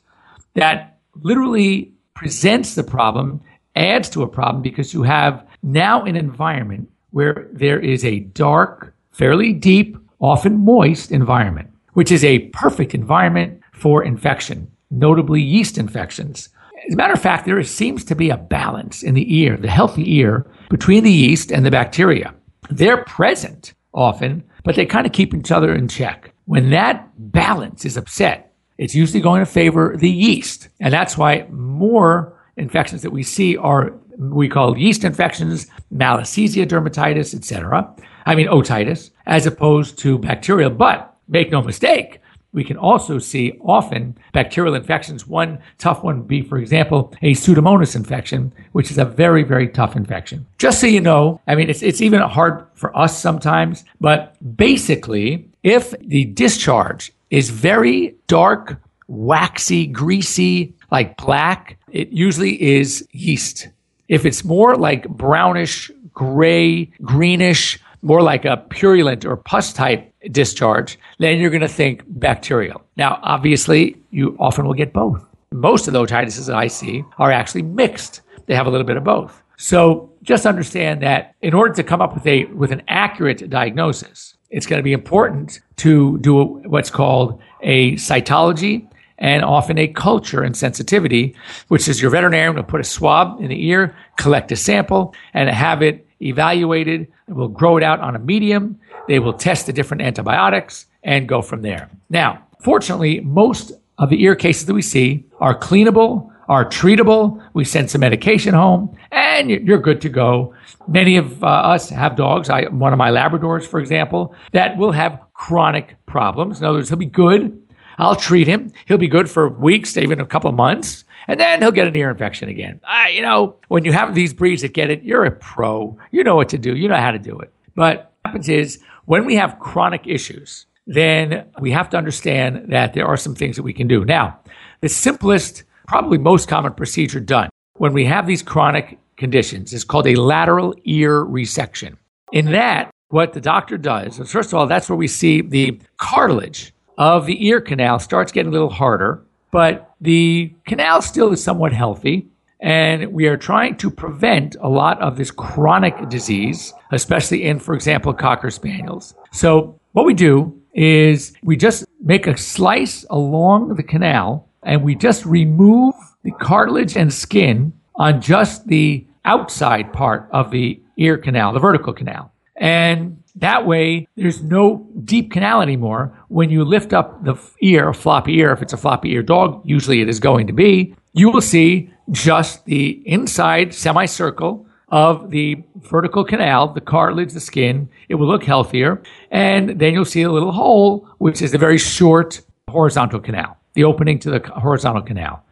that 0.54 1.00
literally 1.16 1.92
presents 2.14 2.76
the 2.76 2.84
problem, 2.84 3.42
adds 3.76 4.10
to 4.10 4.24
a 4.24 4.28
problem 4.28 4.62
because 4.62 4.94
you 4.94 5.04
have 5.04 5.46
now 5.64 6.04
an 6.04 6.16
environment 6.16 6.90
where 7.12 7.48
there 7.52 7.80
is 7.80 8.06
a 8.06 8.20
dark, 8.20 8.94
fairly 9.12 9.54
deep, 9.54 9.98
often 10.20 10.58
moist 10.64 11.12
environment, 11.12 11.70
which 11.94 12.12
is 12.12 12.24
a 12.24 12.40
perfect 12.50 12.94
environment 12.94 13.57
for 13.78 14.04
infection, 14.04 14.72
notably 14.90 15.42
yeast 15.42 15.78
infections. 15.78 16.50
As 16.88 16.94
a 16.94 16.98
matter 16.98 17.14
of 17.14 17.22
fact, 17.22 17.46
there 17.46 17.62
seems 17.64 18.04
to 18.06 18.16
be 18.16 18.30
a 18.30 18.38
balance 18.38 19.04
in 19.04 19.14
the 19.14 19.36
ear, 19.36 19.58
the 19.58 19.70
healthy 19.70 20.18
ear, 20.18 20.50
between 20.70 21.04
the 21.04 21.12
yeast 21.12 21.52
and 21.52 21.66
the 21.66 21.72
bacteria. 21.72 22.34
They're 22.70 23.04
present 23.04 23.74
often, 23.94 24.44
but 24.64 24.76
they 24.76 24.86
kind 24.86 25.06
of 25.06 25.14
keep 25.14 25.34
each 25.34 25.52
other 25.52 25.74
in 25.74 25.88
check. 25.88 26.34
When 26.46 26.70
that 26.70 27.10
balance 27.18 27.86
is 27.86 27.98
upset, 27.98 28.54
it's 28.78 28.96
usually 28.96 29.22
going 29.22 29.40
to 29.40 29.46
favor 29.46 29.96
the 29.98 30.10
yeast. 30.10 30.70
And 30.80 30.94
that's 30.94 31.18
why 31.18 31.48
more 31.50 32.38
infections 32.58 33.02
that 33.02 33.12
we 33.12 33.24
see 33.24 33.58
are 33.58 33.94
we 34.18 34.50
call 34.50 34.78
yeast 34.78 35.04
infections, 35.04 35.68
Malassezia 35.94 36.66
dermatitis, 36.66 37.36
etc. 37.36 37.94
I 38.26 38.36
mean 38.36 38.48
otitis, 38.48 39.12
as 39.26 39.46
opposed 39.46 40.00
to 40.00 40.18
bacterial. 40.18 40.72
But 40.72 41.16
make 41.28 41.52
no 41.52 41.62
mistake, 41.62 42.22
we 42.54 42.64
can 42.64 42.78
also 42.78 43.20
see 43.20 43.58
often 43.62 44.18
bacterial 44.34 44.76
infections. 44.76 45.28
One 45.28 45.60
tough 45.78 46.04
one 46.04 46.20
would 46.20 46.28
be, 46.28 46.42
for 46.42 46.58
example, 46.58 47.14
a 47.22 47.34
Pseudomonas 47.34 47.96
infection, 47.96 48.54
which 48.72 48.90
is 48.90 48.98
a 48.98 49.06
very, 49.06 49.44
very 49.44 49.68
tough 49.68 49.96
infection. 49.96 50.46
Just 50.58 50.80
so 50.82 50.88
you 50.88 51.02
know, 51.02 51.42
I 51.48 51.56
mean, 51.56 51.70
it's, 51.70 51.84
it's 51.84 52.02
even 52.02 52.22
hard 52.22 52.66
for 52.74 52.98
us 52.98 53.20
sometimes, 53.20 53.84
but 54.00 54.36
basically, 54.56 55.50
if 55.64 55.94
the 56.00 56.26
discharge 56.26 57.12
is 57.30 57.50
very 57.50 58.16
dark, 58.28 58.82
waxy, 59.08 59.86
greasy, 59.88 60.74
like 60.92 61.18
black, 61.18 61.78
it 61.92 62.10
usually 62.10 62.62
is 62.62 63.06
yeast. 63.12 63.68
If 64.08 64.26
it's 64.26 64.44
more 64.46 64.76
like 64.76 65.08
brownish, 65.10 65.92
gray, 66.14 66.86
greenish, 67.02 67.80
more 68.02 68.22
like 68.22 68.46
a 68.46 68.58
purulent 68.70 69.26
or 69.26 69.36
pus 69.36 69.74
type 69.74 70.14
discharge, 70.32 70.98
then 71.20 71.40
you're 71.40 71.50
going 71.50 71.62
to 71.62 71.68
think 71.68 72.04
bacterial. 72.08 72.82
Now, 72.96 73.20
obviously, 73.24 73.98
you 74.12 74.36
often 74.40 74.66
will 74.66 74.74
get 74.74 74.94
both. 74.94 75.26
Most 75.52 75.88
of 75.88 75.94
the 75.94 76.04
otitises 76.04 76.48
that 76.48 76.56
I 76.56 76.68
see 76.68 77.04
are 77.18 77.32
actually 77.32 77.64
mixed. 77.64 78.22
They 78.46 78.56
have 78.56 78.68
a 78.68 78.70
little 78.70 78.86
bit 78.86 78.98
of 78.98 79.04
both. 79.04 79.42
So 79.58 80.12
just 80.24 80.46
understand 80.46 81.02
that 81.02 81.36
in 81.42 81.54
order 81.54 81.74
to 81.74 81.84
come 81.84 82.02
up 82.02 82.14
with 82.14 82.28
a 82.28 82.46
with 82.46 82.72
an 82.72 82.84
accurate 82.88 83.50
diagnosis, 83.50 84.36
it's 84.50 84.68
going 84.68 84.80
to 84.80 84.84
be 84.84 84.94
important 84.94 85.62
to 85.78 86.18
do 86.20 86.44
what's 86.66 86.90
called 86.90 87.42
a 87.62 87.94
cytology 87.94 88.88
and 89.18 89.44
often 89.44 89.78
a 89.80 89.88
culture 89.88 90.44
and 90.44 90.56
sensitivity, 90.56 91.36
which 91.70 91.88
is 91.88 92.02
your 92.02 92.12
veterinarian 92.12 92.56
will 92.56 92.64
put 92.64 92.82
a 92.82 92.84
swab 92.84 93.42
in 93.42 93.50
the 93.50 93.68
ear, 93.68 93.96
collect 94.18 94.52
a 94.52 94.56
sample, 94.56 95.14
and 95.34 95.50
have 95.50 95.82
it 95.82 96.07
evaluated. 96.22 97.08
We'll 97.28 97.48
grow 97.48 97.78
it 97.78 97.84
out 97.84 98.00
on 98.00 98.16
a 98.16 98.20
medium. 98.20 98.80
They 99.08 99.20
will 99.20 99.34
test 99.34 99.66
the 99.66 99.74
different 99.74 100.04
antibiotics 100.04 100.86
and 101.04 101.28
go 101.28 101.42
from 101.42 101.62
there. 101.62 101.90
Now, 102.10 102.44
fortunately, 102.62 103.22
most 103.22 103.72
of 103.98 104.10
the 104.10 104.22
ear 104.24 104.36
cases 104.36 104.66
that 104.66 104.74
we 104.74 104.82
see 104.82 105.26
are 105.40 105.58
cleanable, 105.58 106.32
are 106.48 106.66
treatable. 106.66 107.42
We 107.54 107.66
send 107.66 107.90
some 107.90 108.02
medication 108.02 108.54
home 108.54 108.96
and 109.12 109.50
you're 109.50 109.80
good 109.80 110.02
to 110.02 110.10
go. 110.10 110.54
Many 110.88 111.18
of 111.18 111.44
uh, 111.44 111.48
us 111.48 111.90
have 111.90 112.16
dogs. 112.16 112.50
I, 112.50 112.66
one 112.68 112.94
of 112.94 112.98
my 112.98 113.12
Labradors, 113.12 113.66
for 113.66 113.80
example, 113.80 114.34
that 114.54 114.78
will 114.78 114.92
have 114.92 115.20
chronic 115.34 115.96
problems. 116.06 116.60
In 116.60 116.66
other 116.66 116.78
words, 116.78 116.90
he'll 116.90 116.98
be 116.98 117.06
good. 117.06 117.62
I'll 117.98 118.16
treat 118.16 118.48
him. 118.48 118.72
He'll 118.86 118.98
be 118.98 119.08
good 119.08 119.30
for 119.30 119.50
weeks, 119.50 119.98
even 119.98 120.20
a 120.20 120.26
couple 120.26 120.50
of 120.50 120.56
months 120.56 121.04
and 121.28 121.40
then 121.40 121.62
he'll 121.62 121.72
get 121.72 121.88
an 121.88 121.96
ear 121.96 122.10
infection 122.10 122.50
again. 122.50 122.80
I, 122.86 123.10
you 123.10 123.22
know, 123.22 123.58
when 123.68 123.84
you 123.86 123.92
have 123.92 124.16
these 124.16 124.34
breeds 124.34 124.62
that 124.62 124.74
get 124.74 124.90
it, 124.90 125.04
you're 125.04 125.26
a 125.26 125.32
pro. 125.32 125.98
You 126.12 126.24
know 126.24 126.36
what 126.36 126.50
to 126.50 126.58
do. 126.58 126.76
You 126.76 126.88
know 126.88 126.96
how 126.96 127.12
to 127.12 127.20
do 127.20 127.38
it. 127.40 127.54
But 127.76 128.16
what 128.24 128.32
happens 128.32 128.50
is 128.50 128.80
when 129.06 129.26
we 129.26 129.36
have 129.36 129.60
chronic 129.60 130.08
issues, 130.08 130.66
then 130.86 131.46
we 131.60 131.72
have 131.72 131.90
to 131.90 131.98
understand 131.98 132.72
that 132.72 132.94
there 132.94 133.06
are 133.06 133.18
some 133.18 133.36
things 133.36 133.58
that 133.58 133.64
we 133.64 133.74
can 133.74 133.88
do. 133.88 134.06
Now, 134.06 134.40
the 134.82 134.90
simplest, 134.90 135.64
probably 135.88 136.18
most 136.18 136.48
common 136.48 136.74
procedure 136.74 137.20
done 137.20 137.50
when 137.76 137.94
we 137.94 138.06
have 138.06 138.26
these 138.26 138.42
chronic 138.42 138.98
conditions 139.18 139.74
is 139.74 139.84
called 139.84 140.08
a 140.08 140.16
lateral 140.16 140.74
ear 140.86 141.26
resection. 141.26 141.98
In 142.32 142.52
that, 142.52 142.92
what 143.10 143.34
the 143.34 143.42
doctor 143.42 143.78
does, 143.78 144.18
first 144.30 144.50
of 144.50 144.54
all, 144.56 144.68
that's 144.68 144.90
where 144.90 144.96
we 144.96 145.08
see 145.08 145.42
the 145.42 145.80
cartilage 145.98 146.74
of 146.98 147.26
the 147.26 147.46
ear 147.48 147.62
canal 147.62 148.00
starts 148.00 148.32
getting 148.32 148.50
a 148.50 148.54
little 148.54 148.70
harder 148.70 149.24
but 149.58 149.96
the 150.02 150.54
canal 150.68 151.02
still 151.02 151.34
is 151.34 151.44
somewhat 151.44 151.74
healthy. 151.74 152.28
And 152.60 153.12
we 153.12 153.26
are 153.26 153.38
trying 153.38 153.76
to 153.78 153.90
prevent 153.90 154.56
a 154.62 154.70
lot 154.70 155.02
of 155.02 155.18
this 155.18 155.32
chronic 155.32 156.10
disease, 156.10 156.76
especially 156.92 157.44
in, 157.44 157.58
for 157.58 157.74
example, 157.74 158.14
Cocker 158.14 158.52
Spaniels. 158.52 159.16
So 159.32 159.80
what 159.94 160.06
we 160.06 160.14
do 160.14 160.62
is 160.76 161.34
we 161.42 161.58
just 161.58 161.86
make 162.04 162.28
a 162.28 162.38
slice 162.38 163.04
along 163.10 163.74
the 163.78 163.82
canal 163.82 164.48
and 164.62 164.84
we 164.84 164.94
just 164.94 165.26
remove 165.26 165.96
the 166.22 166.34
cartilage 166.34 166.96
and 166.96 167.12
skin 167.12 167.74
on 167.96 168.22
just 168.22 168.68
the 168.68 169.08
outside 169.26 169.92
part 169.92 170.30
of 170.34 170.52
the 170.52 170.80
ear 170.98 171.18
canal, 171.18 171.52
the 171.52 171.60
vertical 171.60 171.94
canal. 171.94 172.32
And 172.58 173.24
that 173.40 173.66
way, 173.66 174.08
there's 174.16 174.42
no 174.42 174.88
deep 175.04 175.32
canal 175.32 175.62
anymore. 175.62 176.18
When 176.28 176.50
you 176.50 176.66
lift 176.66 176.94
up 176.94 177.24
the 177.24 177.36
ear, 177.62 177.94
floppy 177.94 178.38
ear, 178.40 178.52
if 178.52 178.62
it's 178.62 178.74
a 178.74 178.78
floppy 178.78 179.12
ear 179.12 179.24
dog, 179.24 179.62
usually 179.64 180.02
it 180.02 180.10
is 180.10 180.20
going 180.20 180.48
to 180.48 180.54
be, 180.54 180.96
you 181.14 181.30
will 181.30 181.42
see 181.42 181.92
just 182.12 182.66
the 182.66 183.02
inside 183.06 183.74
semicircle 183.74 184.66
of 184.90 185.30
the 185.32 185.62
vertical 185.76 186.24
canal, 186.24 186.70
the 186.70 186.82
cartilage, 186.82 187.34
the 187.34 187.40
skin. 187.40 187.90
It 188.10 188.16
will 188.16 188.28
look 188.28 188.44
healthier. 188.44 189.02
And 189.32 189.80
then 189.80 189.94
you'll 189.94 190.06
see 190.06 190.22
a 190.22 190.32
little 190.32 190.52
hole, 190.52 191.10
which 191.18 191.42
is 191.42 191.54
a 191.54 191.58
very 191.58 191.78
short 191.78 192.42
horizontal 192.70 193.20
canal, 193.20 193.58
the 193.74 193.84
opening 193.84 194.20
to 194.20 194.30
the 194.30 194.40
horizontal 194.40 195.02
canal. 195.02 195.44